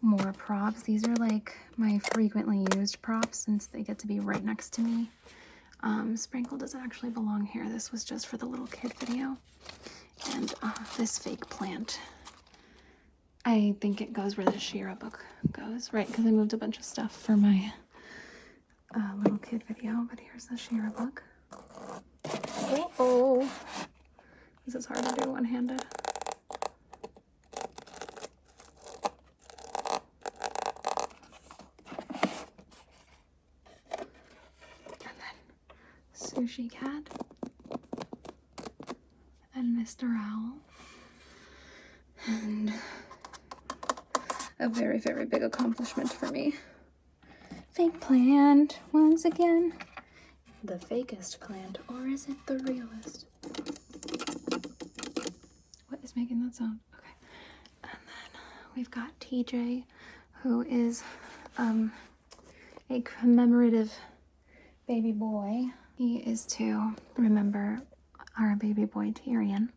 more 0.02 0.32
props. 0.36 0.82
These 0.82 1.06
are 1.08 1.16
like 1.16 1.56
my 1.76 1.98
frequently 2.12 2.66
used 2.76 3.00
props 3.02 3.38
since 3.38 3.66
they 3.66 3.82
get 3.82 3.98
to 4.00 4.06
be 4.06 4.20
right 4.20 4.44
next 4.44 4.72
to 4.74 4.80
me. 4.82 5.10
Um, 5.82 6.16
Sprinkle 6.16 6.58
doesn't 6.58 6.80
actually 6.80 7.10
belong 7.10 7.46
here. 7.46 7.68
This 7.68 7.90
was 7.92 8.04
just 8.04 8.26
for 8.26 8.36
the 8.36 8.46
little 8.46 8.66
kid 8.66 8.92
video. 8.94 9.36
And 10.32 10.52
uh, 10.62 10.72
this 10.96 11.18
fake 11.18 11.48
plant. 11.48 11.98
I 13.44 13.74
think 13.80 14.00
it 14.00 14.12
goes 14.12 14.36
where 14.36 14.46
the 14.46 14.58
Shira 14.58 14.94
book 14.94 15.24
goes, 15.52 15.92
right? 15.92 16.06
Because 16.06 16.26
I 16.26 16.30
moved 16.30 16.52
a 16.52 16.56
bunch 16.56 16.78
of 16.78 16.84
stuff 16.84 17.12
for 17.16 17.36
my 17.36 17.72
uh, 18.94 19.12
little 19.22 19.38
kid 19.38 19.62
video. 19.66 20.06
But 20.08 20.20
here's 20.20 20.46
the 20.46 20.56
Shira 20.56 20.90
book. 20.90 21.22
Oh, 21.52 22.90
oh. 22.98 23.50
This 24.66 24.74
is 24.74 24.86
hard 24.86 25.04
to 25.04 25.22
do 25.22 25.30
one-handed. 25.30 25.82
And 35.00 35.16
then 35.18 35.36
Sushi 36.14 36.70
Cat 36.70 37.04
and 39.54 39.76
Mr. 39.78 40.14
Owl. 40.16 40.58
And 42.26 42.72
a 44.58 44.68
very, 44.68 44.98
very 44.98 45.24
big 45.24 45.42
accomplishment 45.42 46.12
for 46.12 46.30
me. 46.30 46.54
Fake 47.72 48.00
plant, 48.00 48.78
once 48.92 49.24
again. 49.24 49.72
The 50.64 50.74
fakest 50.74 51.38
plant, 51.40 51.78
or 51.88 52.06
is 52.08 52.26
it 52.28 52.36
the 52.46 52.58
realest? 52.58 53.26
What 55.88 56.00
is 56.02 56.16
making 56.16 56.44
that 56.44 56.54
sound? 56.56 56.80
Okay. 56.94 57.12
And 57.84 57.92
then 57.92 58.40
we've 58.74 58.90
got 58.90 59.18
TJ, 59.20 59.84
who 60.42 60.62
is 60.62 61.02
um, 61.56 61.92
a 62.90 63.00
commemorative 63.02 63.92
baby 64.86 65.12
boy. 65.12 65.66
He 65.96 66.18
is 66.18 66.44
to 66.46 66.94
remember 67.16 67.82
our 68.38 68.56
baby 68.56 68.84
boy 68.84 69.10
Tyrion 69.12 69.70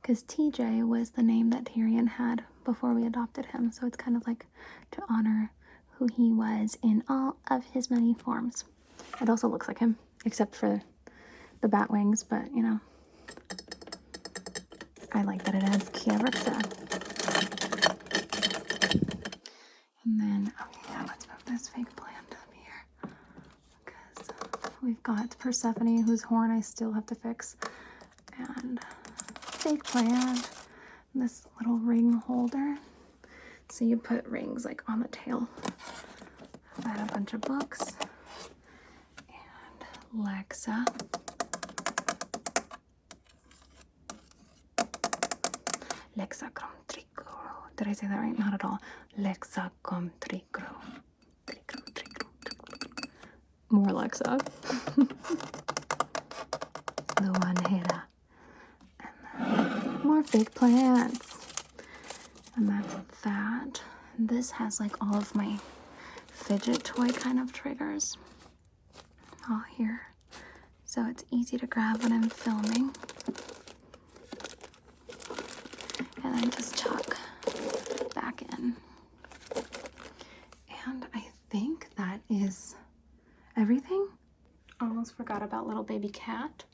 because 0.00 0.22
TJ 0.24 0.86
was 0.86 1.10
the 1.10 1.22
name 1.22 1.50
that 1.50 1.64
Tyrion 1.64 2.08
had 2.08 2.44
before 2.66 2.92
we 2.92 3.06
adopted 3.06 3.46
him. 3.46 3.70
So 3.72 3.86
it's 3.86 3.96
kind 3.96 4.16
of 4.16 4.26
like 4.26 4.44
to 4.90 5.02
honor 5.08 5.52
who 5.92 6.08
he 6.14 6.32
was 6.32 6.76
in 6.82 7.02
all 7.08 7.36
of 7.50 7.64
his 7.64 7.90
many 7.90 8.12
forms. 8.12 8.64
It 9.22 9.30
also 9.30 9.48
looks 9.48 9.68
like 9.68 9.78
him, 9.78 9.96
except 10.26 10.54
for 10.54 10.82
the 11.62 11.68
bat 11.68 11.90
wings, 11.90 12.22
but 12.22 12.52
you 12.54 12.62
know, 12.62 12.80
I 15.12 15.22
like 15.22 15.44
that 15.44 15.54
it 15.54 15.62
has 15.62 15.88
Kiavrxa. 15.90 16.56
And 20.04 20.20
then, 20.20 20.52
oh 20.60 20.66
yeah, 20.90 21.04
let's 21.06 21.26
move 21.28 21.44
this 21.46 21.68
fake 21.68 21.94
plant 21.96 22.32
up 22.32 22.52
here. 22.52 23.10
Because 23.84 24.28
we've 24.82 25.02
got 25.02 25.38
Persephone, 25.38 26.02
whose 26.02 26.22
horn 26.22 26.50
I 26.50 26.60
still 26.60 26.92
have 26.92 27.06
to 27.06 27.14
fix. 27.14 27.56
And 28.58 28.80
fake 29.40 29.84
plant. 29.84 30.50
This 31.18 31.46
little 31.58 31.78
ring 31.78 32.12
holder. 32.12 32.76
So 33.70 33.86
you 33.86 33.96
put 33.96 34.26
rings 34.26 34.66
like 34.66 34.82
on 34.86 35.00
the 35.00 35.08
tail. 35.08 35.48
I've 36.78 36.84
had 36.84 37.08
a 37.08 37.12
bunch 37.12 37.32
of 37.32 37.40
books. 37.40 37.96
And 39.26 40.26
Lexa. 40.26 40.86
Lexacom 46.18 46.76
Tricro. 46.86 47.26
Did 47.76 47.88
I 47.88 47.92
say 47.92 48.06
that 48.08 48.18
right? 48.20 48.38
Not 48.38 48.52
at 48.52 48.64
all. 48.64 48.78
Lexacom 49.18 50.10
Tricro. 50.20 50.74
More 53.70 53.86
Lexa. 53.88 54.38
Luanera. 57.16 58.02
And 58.04 58.04
then 58.04 58.15
more 60.06 60.22
fake 60.22 60.54
plants. 60.54 61.36
And 62.54 62.68
that's 62.68 63.20
that. 63.22 63.82
This 64.18 64.52
has 64.52 64.80
like 64.80 65.02
all 65.02 65.16
of 65.16 65.34
my 65.34 65.58
fidget 66.28 66.84
toy 66.84 67.08
kind 67.08 67.38
of 67.38 67.52
triggers 67.52 68.16
all 69.50 69.62
here. 69.76 70.02
So 70.84 71.06
it's 71.08 71.24
easy 71.30 71.58
to 71.58 71.66
grab 71.66 72.02
when 72.02 72.12
I'm 72.12 72.28
filming. 72.30 72.94
And 76.22 76.34
then 76.34 76.50
just 76.50 76.78
tuck 76.78 77.16
back 78.14 78.42
in. 78.42 78.76
And 80.86 81.06
I 81.14 81.24
think 81.50 81.88
that 81.96 82.20
is 82.30 82.76
everything. 83.56 84.08
Almost 84.80 85.16
forgot 85.16 85.42
about 85.42 85.66
little 85.66 85.82
baby 85.82 86.08
cat. 86.08 86.64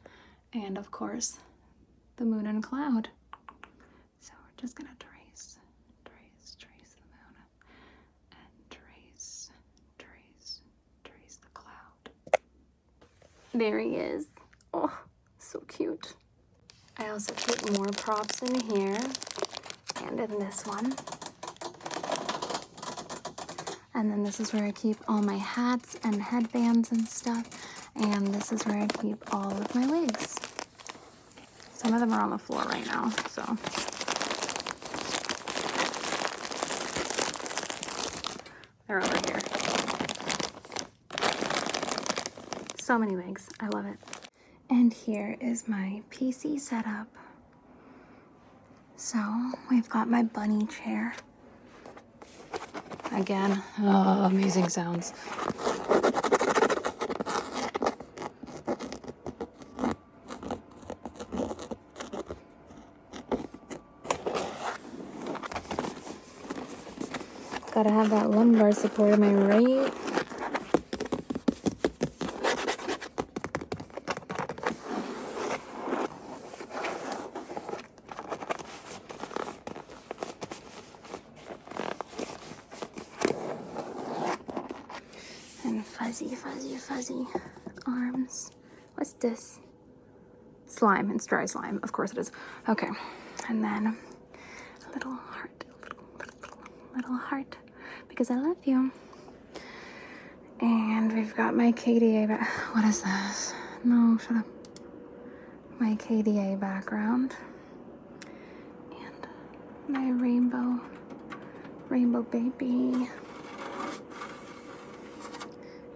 And 0.52 0.76
of 0.76 0.90
course, 0.90 1.38
the 2.16 2.24
moon 2.24 2.46
and 2.46 2.62
cloud. 2.62 3.08
Just 4.62 4.76
gonna 4.76 4.90
trace, 5.00 5.58
trace, 6.04 6.56
trace 6.56 6.94
the 6.94 7.02
moon, 7.10 7.34
and 8.30 8.70
trace, 8.70 9.50
trace, 9.98 10.60
trace 11.02 11.38
the 11.42 11.48
cloud. 11.52 12.40
There 13.52 13.80
he 13.80 13.96
is. 13.96 14.26
Oh, 14.72 14.96
so 15.38 15.58
cute. 15.66 16.14
I 16.96 17.08
also 17.08 17.34
keep 17.34 17.72
more 17.76 17.88
props 17.88 18.40
in 18.42 18.60
here 18.60 19.00
and 20.06 20.20
in 20.20 20.38
this 20.38 20.64
one. 20.64 20.94
And 23.94 24.12
then 24.12 24.22
this 24.22 24.38
is 24.38 24.52
where 24.52 24.64
I 24.64 24.70
keep 24.70 24.96
all 25.08 25.22
my 25.22 25.38
hats 25.38 25.96
and 26.04 26.22
headbands 26.22 26.92
and 26.92 27.08
stuff. 27.08 27.48
And 27.96 28.28
this 28.28 28.52
is 28.52 28.64
where 28.64 28.78
I 28.78 28.86
keep 28.86 29.34
all 29.34 29.50
of 29.50 29.74
my 29.74 29.86
wigs. 29.86 30.36
Some 31.74 31.94
of 31.94 32.00
them 32.00 32.12
are 32.12 32.20
on 32.20 32.30
the 32.30 32.38
floor 32.38 32.62
right 32.62 32.86
now, 32.86 33.10
so. 33.28 33.42
They're 38.88 39.02
over 39.02 39.20
here. 39.26 39.40
So 42.92 42.98
many 42.98 43.16
wigs. 43.16 43.48
I 43.58 43.68
love 43.68 43.86
it. 43.86 43.98
And 44.68 44.92
here 44.92 45.38
is 45.40 45.66
my 45.66 46.02
PC 46.10 46.60
setup. 46.60 47.06
So 48.96 49.18
we've 49.70 49.88
got 49.88 50.10
my 50.10 50.24
bunny 50.24 50.66
chair. 50.66 51.14
Again, 53.10 53.62
oh, 53.80 54.24
amazing 54.26 54.68
sounds. 54.68 55.14
Gotta 67.72 67.90
have 67.90 68.10
that 68.10 68.30
lumbar 68.30 68.72
support, 68.72 69.14
am 69.14 69.22
I 69.22 69.32
right? 69.32 69.94
And 85.64 85.86
fuzzy, 86.12 86.34
fuzzy, 86.34 86.76
fuzzy 86.76 87.26
arms. 87.86 88.50
What's 88.96 89.14
this? 89.14 89.60
Slime. 90.66 91.10
It's 91.10 91.24
dry 91.24 91.46
slime. 91.46 91.80
Of 91.82 91.92
course 91.92 92.12
it 92.12 92.18
is. 92.18 92.30
Okay. 92.68 92.88
And 93.48 93.64
then 93.64 93.96
a 94.86 94.92
little 94.92 95.14
heart. 95.14 95.64
Little, 95.80 96.04
little, 96.18 96.58
little, 96.94 97.16
heart. 97.16 97.56
Because 98.10 98.30
I 98.30 98.34
love 98.34 98.58
you. 98.64 98.92
And 100.60 101.10
we've 101.14 101.34
got 101.34 101.56
my 101.56 101.72
KDA. 101.72 102.28
What 102.74 102.84
is 102.84 103.00
this? 103.00 103.54
No, 103.82 104.18
shut 104.18 104.36
up. 104.36 104.46
My 105.78 105.94
KDA 105.94 106.60
background. 106.60 107.34
And 108.90 109.26
my 109.88 110.10
rainbow. 110.10 110.78
Rainbow 111.88 112.20
baby. 112.24 113.08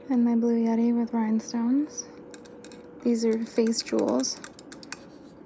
And 0.08 0.24
my 0.24 0.36
blue 0.36 0.64
Yeti 0.64 0.96
with 0.96 1.12
rhinestones. 1.12 2.06
These 3.02 3.24
are 3.24 3.44
face 3.44 3.82
jewels 3.82 4.40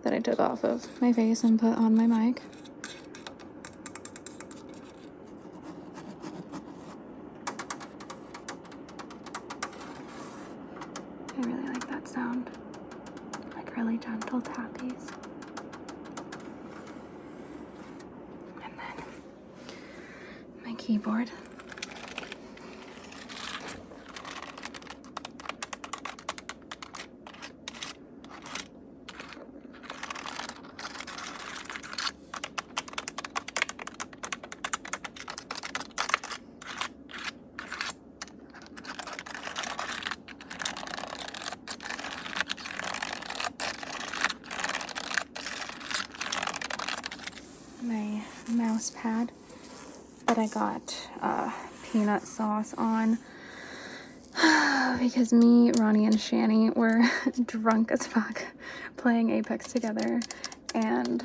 that 0.03 0.13
I 0.13 0.19
took 0.19 0.39
off 0.39 0.65
of 0.65 1.01
my 1.01 1.13
face 1.15 1.43
and 1.45 1.59
put 1.59 1.79
on 1.79 1.97
my 1.97 2.07
mic. 2.07 2.43
I 11.37 11.41
really 11.41 11.69
like 11.69 11.89
that 11.89 12.07
sound. 12.07 12.51
Like 13.57 13.75
really 13.77 13.97
gentle 13.97 14.43
tappies. 14.43 15.11
And 18.63 18.73
then 18.79 19.05
my 20.65 20.75
keyboard. 20.75 21.31
my 47.83 48.23
mouse 48.49 48.90
pad 49.01 49.33
that 50.27 50.39
I 50.39 50.47
got 50.47 51.09
uh, 51.23 51.51
peanut 51.91 52.23
sauce 52.23 52.75
on 52.77 53.19
because 54.99 55.33
me, 55.33 55.73
Ronnie, 55.79 56.07
and 56.07 56.17
Shani 56.17 56.75
were 56.77 57.03
drunk 57.47 57.91
as 57.91 58.07
fuck 58.07 58.43
playing 58.97 59.31
Apex 59.31 59.73
together, 59.73 60.21
and 60.75 61.23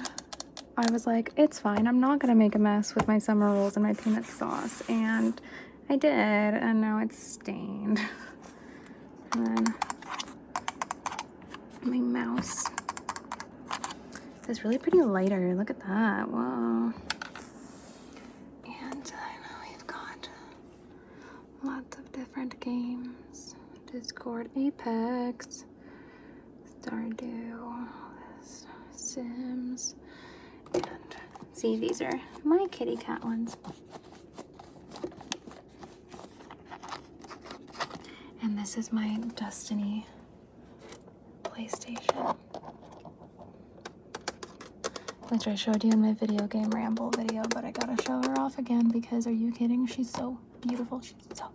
I 0.78 0.90
was 0.92 1.06
like, 1.06 1.32
it's 1.38 1.60
fine. 1.60 1.88
I'm 1.88 2.00
not 2.00 2.20
gonna 2.20 2.36
make 2.36 2.56
a 2.56 2.60
mess 2.60 2.96
with 2.96 3.08
my 3.08 3.20
summer 3.20 3.48
rolls 3.48 3.76
and 3.76 3.86
my 3.86 3.94
peanut 3.94 4.26
sauce, 4.26 4.82
and 4.90 5.40
I 5.90 5.98
did, 5.98 6.12
and 6.12 6.82
now 6.82 7.00
it's 7.00 7.22
stained. 7.22 8.00
And 9.34 9.58
then 9.58 9.74
my 11.84 11.98
mouse 11.98 12.64
is 14.48 14.64
really 14.64 14.78
pretty 14.78 15.02
lighter. 15.02 15.54
Look 15.56 15.70
at 15.70 15.80
that. 15.82 16.30
Whoa. 16.30 16.94
And 18.66 19.14
I 19.14 19.34
know 19.42 19.58
we've 19.70 19.88
got 19.88 20.30
lots 21.64 21.98
of 21.98 22.12
different 22.12 22.60
games. 22.60 23.56
Apex, 24.56 25.66
Stardew, 26.82 27.88
Sims, 28.92 29.96
and 30.74 31.16
see 31.54 31.78
these 31.78 32.02
are 32.02 32.20
my 32.44 32.68
kitty 32.72 32.96
cat 32.98 33.24
ones. 33.24 33.58
And 38.42 38.58
this 38.58 38.78
is 38.78 38.92
my 38.92 39.18
Destiny 39.36 40.06
PlayStation 41.44 42.36
which 45.30 45.48
I 45.48 45.56
showed 45.56 45.84
you 45.84 45.92
in 45.92 46.02
my 46.02 46.14
video 46.14 46.46
game 46.48 46.70
ramble 46.70 47.10
video, 47.12 47.44
but 47.50 47.66
I 47.66 47.72
gotta 47.72 48.02
show 48.04 48.22
her 48.22 48.40
off 48.40 48.58
again 48.58 48.90
because 48.90 49.26
are 49.28 49.32
you 49.32 49.52
kidding? 49.52 49.88
She's 49.88 50.10
so 50.10 50.38
beautiful. 50.62 51.02
She's 51.02 51.16
so, 51.34 51.52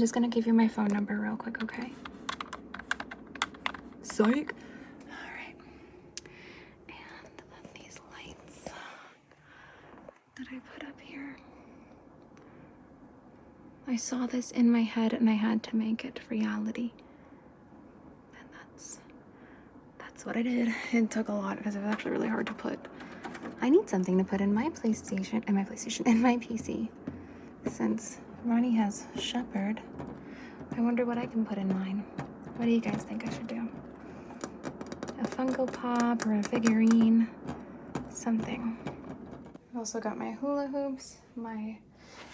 just 0.00 0.14
gonna 0.14 0.28
give 0.28 0.46
you 0.46 0.54
my 0.54 0.66
phone 0.66 0.88
number 0.88 1.16
real 1.18 1.36
quick, 1.36 1.62
okay? 1.62 1.92
Psych. 4.02 4.54
All 5.08 5.30
right. 5.36 5.54
And 6.88 6.96
then 7.38 7.70
these 7.74 8.00
lights 8.12 8.64
that 10.36 10.46
I 10.50 10.58
put 10.74 10.88
up 10.88 10.98
here. 11.00 11.36
I 13.86 13.96
saw 13.96 14.26
this 14.26 14.50
in 14.50 14.70
my 14.70 14.82
head 14.82 15.12
and 15.12 15.28
I 15.28 15.34
had 15.34 15.62
to 15.64 15.76
make 15.76 16.04
it 16.04 16.20
reality. 16.28 16.92
And 18.38 18.48
that's 18.52 18.98
that's 19.98 20.24
what 20.24 20.36
I 20.36 20.42
did. 20.42 20.74
It 20.92 21.10
took 21.10 21.28
a 21.28 21.32
lot 21.32 21.58
because 21.58 21.76
it 21.76 21.80
was 21.80 21.92
actually 21.92 22.12
really 22.12 22.28
hard 22.28 22.46
to 22.46 22.54
put. 22.54 22.78
I 23.62 23.68
need 23.68 23.88
something 23.88 24.16
to 24.18 24.24
put 24.24 24.40
in 24.40 24.52
my 24.54 24.70
PlayStation, 24.70 25.46
in 25.48 25.54
my 25.54 25.64
PlayStation, 25.64 26.06
in 26.06 26.22
my 26.22 26.36
PC. 26.36 26.88
Since 27.66 28.18
Ronnie 28.44 28.74
has 28.76 29.04
Shepherd, 29.18 29.80
I 30.76 30.80
wonder 30.80 31.04
what 31.04 31.18
I 31.18 31.26
can 31.26 31.44
put 31.44 31.58
in 31.58 31.68
mine. 31.68 32.04
What 32.56 32.64
do 32.64 32.70
you 32.70 32.80
guys 32.80 33.02
think 33.02 33.26
I 33.26 33.30
should 33.30 33.46
do? 33.46 33.68
A 35.20 35.26
Funko 35.26 35.70
Pop 35.70 36.26
or 36.26 36.34
a 36.34 36.42
figurine? 36.42 37.28
Something. 38.08 38.78
I've 39.70 39.78
also 39.78 40.00
got 40.00 40.16
my 40.16 40.32
hula 40.32 40.68
hoops, 40.68 41.18
my 41.36 41.78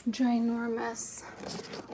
ginormous 0.09 1.25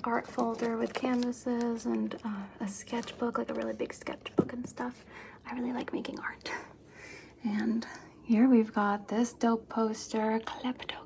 art 0.05 0.27
folder 0.27 0.77
with 0.77 0.93
canvases 0.93 1.87
and 1.87 2.17
uh, 2.25 2.29
a 2.61 2.69
sketchbook, 2.69 3.39
like 3.39 3.51
a 3.51 3.55
really 3.55 3.73
big 3.73 3.95
sketchbook 3.95 4.53
and 4.53 4.69
stuff. 4.69 5.05
I 5.51 5.55
really 5.55 5.73
like 5.73 5.93
making 5.93 6.19
art. 6.21 6.51
And 7.45 7.87
here 8.23 8.49
we've 8.49 8.73
got 8.73 9.09
this 9.09 9.33
dope 9.33 9.69
poster, 9.69 10.41
Kleptocats. 10.45 11.02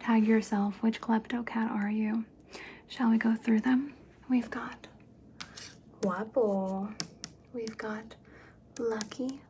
Tag 0.00 0.26
yourself, 0.26 0.82
which 0.82 1.00
Kleptocat 1.00 1.70
are 1.70 1.90
you? 1.90 2.24
Shall 2.88 3.10
we 3.10 3.18
go 3.18 3.34
through 3.34 3.60
them? 3.60 3.92
We've 4.28 4.50
got 4.50 4.86
Wapple. 6.02 6.92
We've 7.52 7.76
got 7.76 8.14
Lucky, 8.78 9.40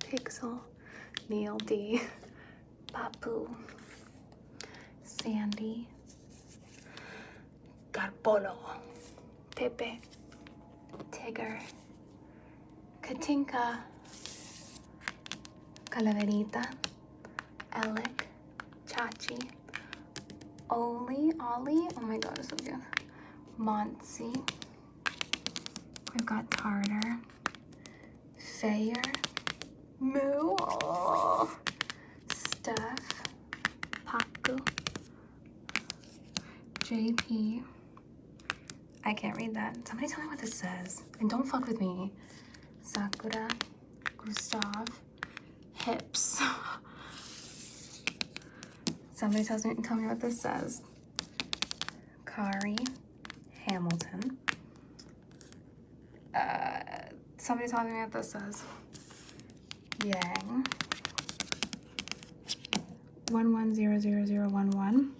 Pixel, 0.00 0.60
Neil 1.28 1.58
D, 1.58 2.00
Papu, 2.92 3.48
Sandy, 5.04 5.86
Garbolo, 7.92 8.56
Pepe, 9.54 10.00
Tigger, 11.10 11.60
Katinka, 13.02 13.78
Calaverita, 15.90 16.64
Alec, 17.72 18.26
Chachi, 18.86 19.48
Oli, 20.70 21.32
Ollie, 21.40 21.88
oh 21.96 22.00
my 22.02 22.18
god, 22.18 22.38
it's 22.38 22.48
so 22.48 22.56
good. 22.56 22.74
Monty, 23.56 24.32
we've 26.12 26.26
got 26.26 26.50
Tartar, 26.50 27.18
Fayer, 28.38 29.02
Moo, 30.00 30.56
oh, 30.60 31.56
Steph, 32.28 33.22
Paku, 34.06 34.58
JP. 36.80 37.62
I 39.04 39.14
can't 39.14 39.36
read 39.36 39.54
that. 39.54 39.86
Somebody 39.86 40.08
tell 40.08 40.22
me 40.22 40.28
what 40.28 40.38
this 40.40 40.54
says. 40.54 41.02
And 41.20 41.30
don't 41.30 41.44
fuck 41.44 41.66
with 41.68 41.80
me. 41.80 42.12
Sakura, 42.82 43.48
Gustav, 44.18 44.88
Hips. 45.74 46.42
Somebody 49.16 49.44
tells 49.44 49.64
me 49.64 49.74
tell 49.82 49.96
me 49.96 50.06
what 50.06 50.20
this 50.20 50.42
says. 50.42 50.82
Kari, 52.26 52.76
Hamilton. 53.64 54.36
Uh, 56.34 56.80
somebody 57.38 57.66
tell 57.70 57.82
me 57.82 57.92
what 57.92 58.12
this 58.12 58.32
says. 58.32 58.62
Yang. 60.04 60.66
One 63.30 63.54
one 63.54 63.74
zero 63.74 63.98
zero 63.98 64.26
zero 64.26 64.50
one 64.50 64.68
one. 64.72 65.12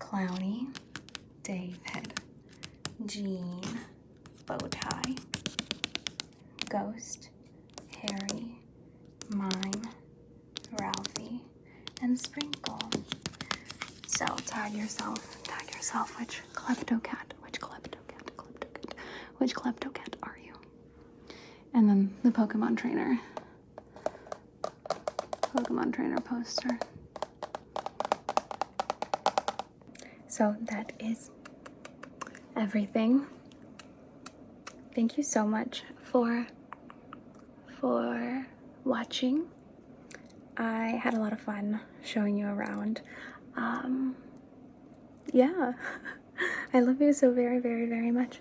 Clowny. 0.00 0.66
David. 1.44 2.14
Jean. 3.06 3.60
Bowtie. 4.44 5.20
Ghost. 6.68 7.30
Harry. 8.02 8.56
Mime. 9.30 9.97
And 12.00 12.18
Sprinkle. 12.18 12.78
So 14.06 14.24
tag 14.46 14.72
yourself. 14.72 15.42
Tag 15.42 15.74
yourself. 15.74 16.18
Which 16.18 16.40
kleptocat? 16.54 17.32
Which 17.42 17.60
kleptocat? 17.60 18.30
Kleptocat. 18.36 18.92
Which 19.38 19.54
kleptocat 19.54 20.14
are 20.22 20.36
you? 20.44 20.54
And 21.74 21.88
then 21.88 22.14
the 22.22 22.30
Pokemon 22.30 22.76
trainer. 22.76 23.18
Pokemon 25.42 25.92
trainer 25.92 26.20
poster. 26.20 26.78
So 30.28 30.56
that 30.62 30.92
is 31.00 31.30
everything. 32.56 33.26
Thank 34.94 35.16
you 35.16 35.22
so 35.24 35.46
much 35.46 35.82
for 36.02 36.46
for 37.80 38.46
watching. 38.84 39.46
I 40.58 41.00
had 41.02 41.14
a 41.14 41.20
lot 41.20 41.32
of 41.32 41.40
fun 41.40 41.80
showing 42.02 42.36
you 42.36 42.48
around. 42.48 43.00
Um, 43.56 44.16
yeah, 45.32 45.74
I 46.74 46.80
love 46.80 47.00
you 47.00 47.12
so 47.12 47.32
very, 47.32 47.60
very, 47.60 47.86
very 47.86 48.10
much. 48.10 48.40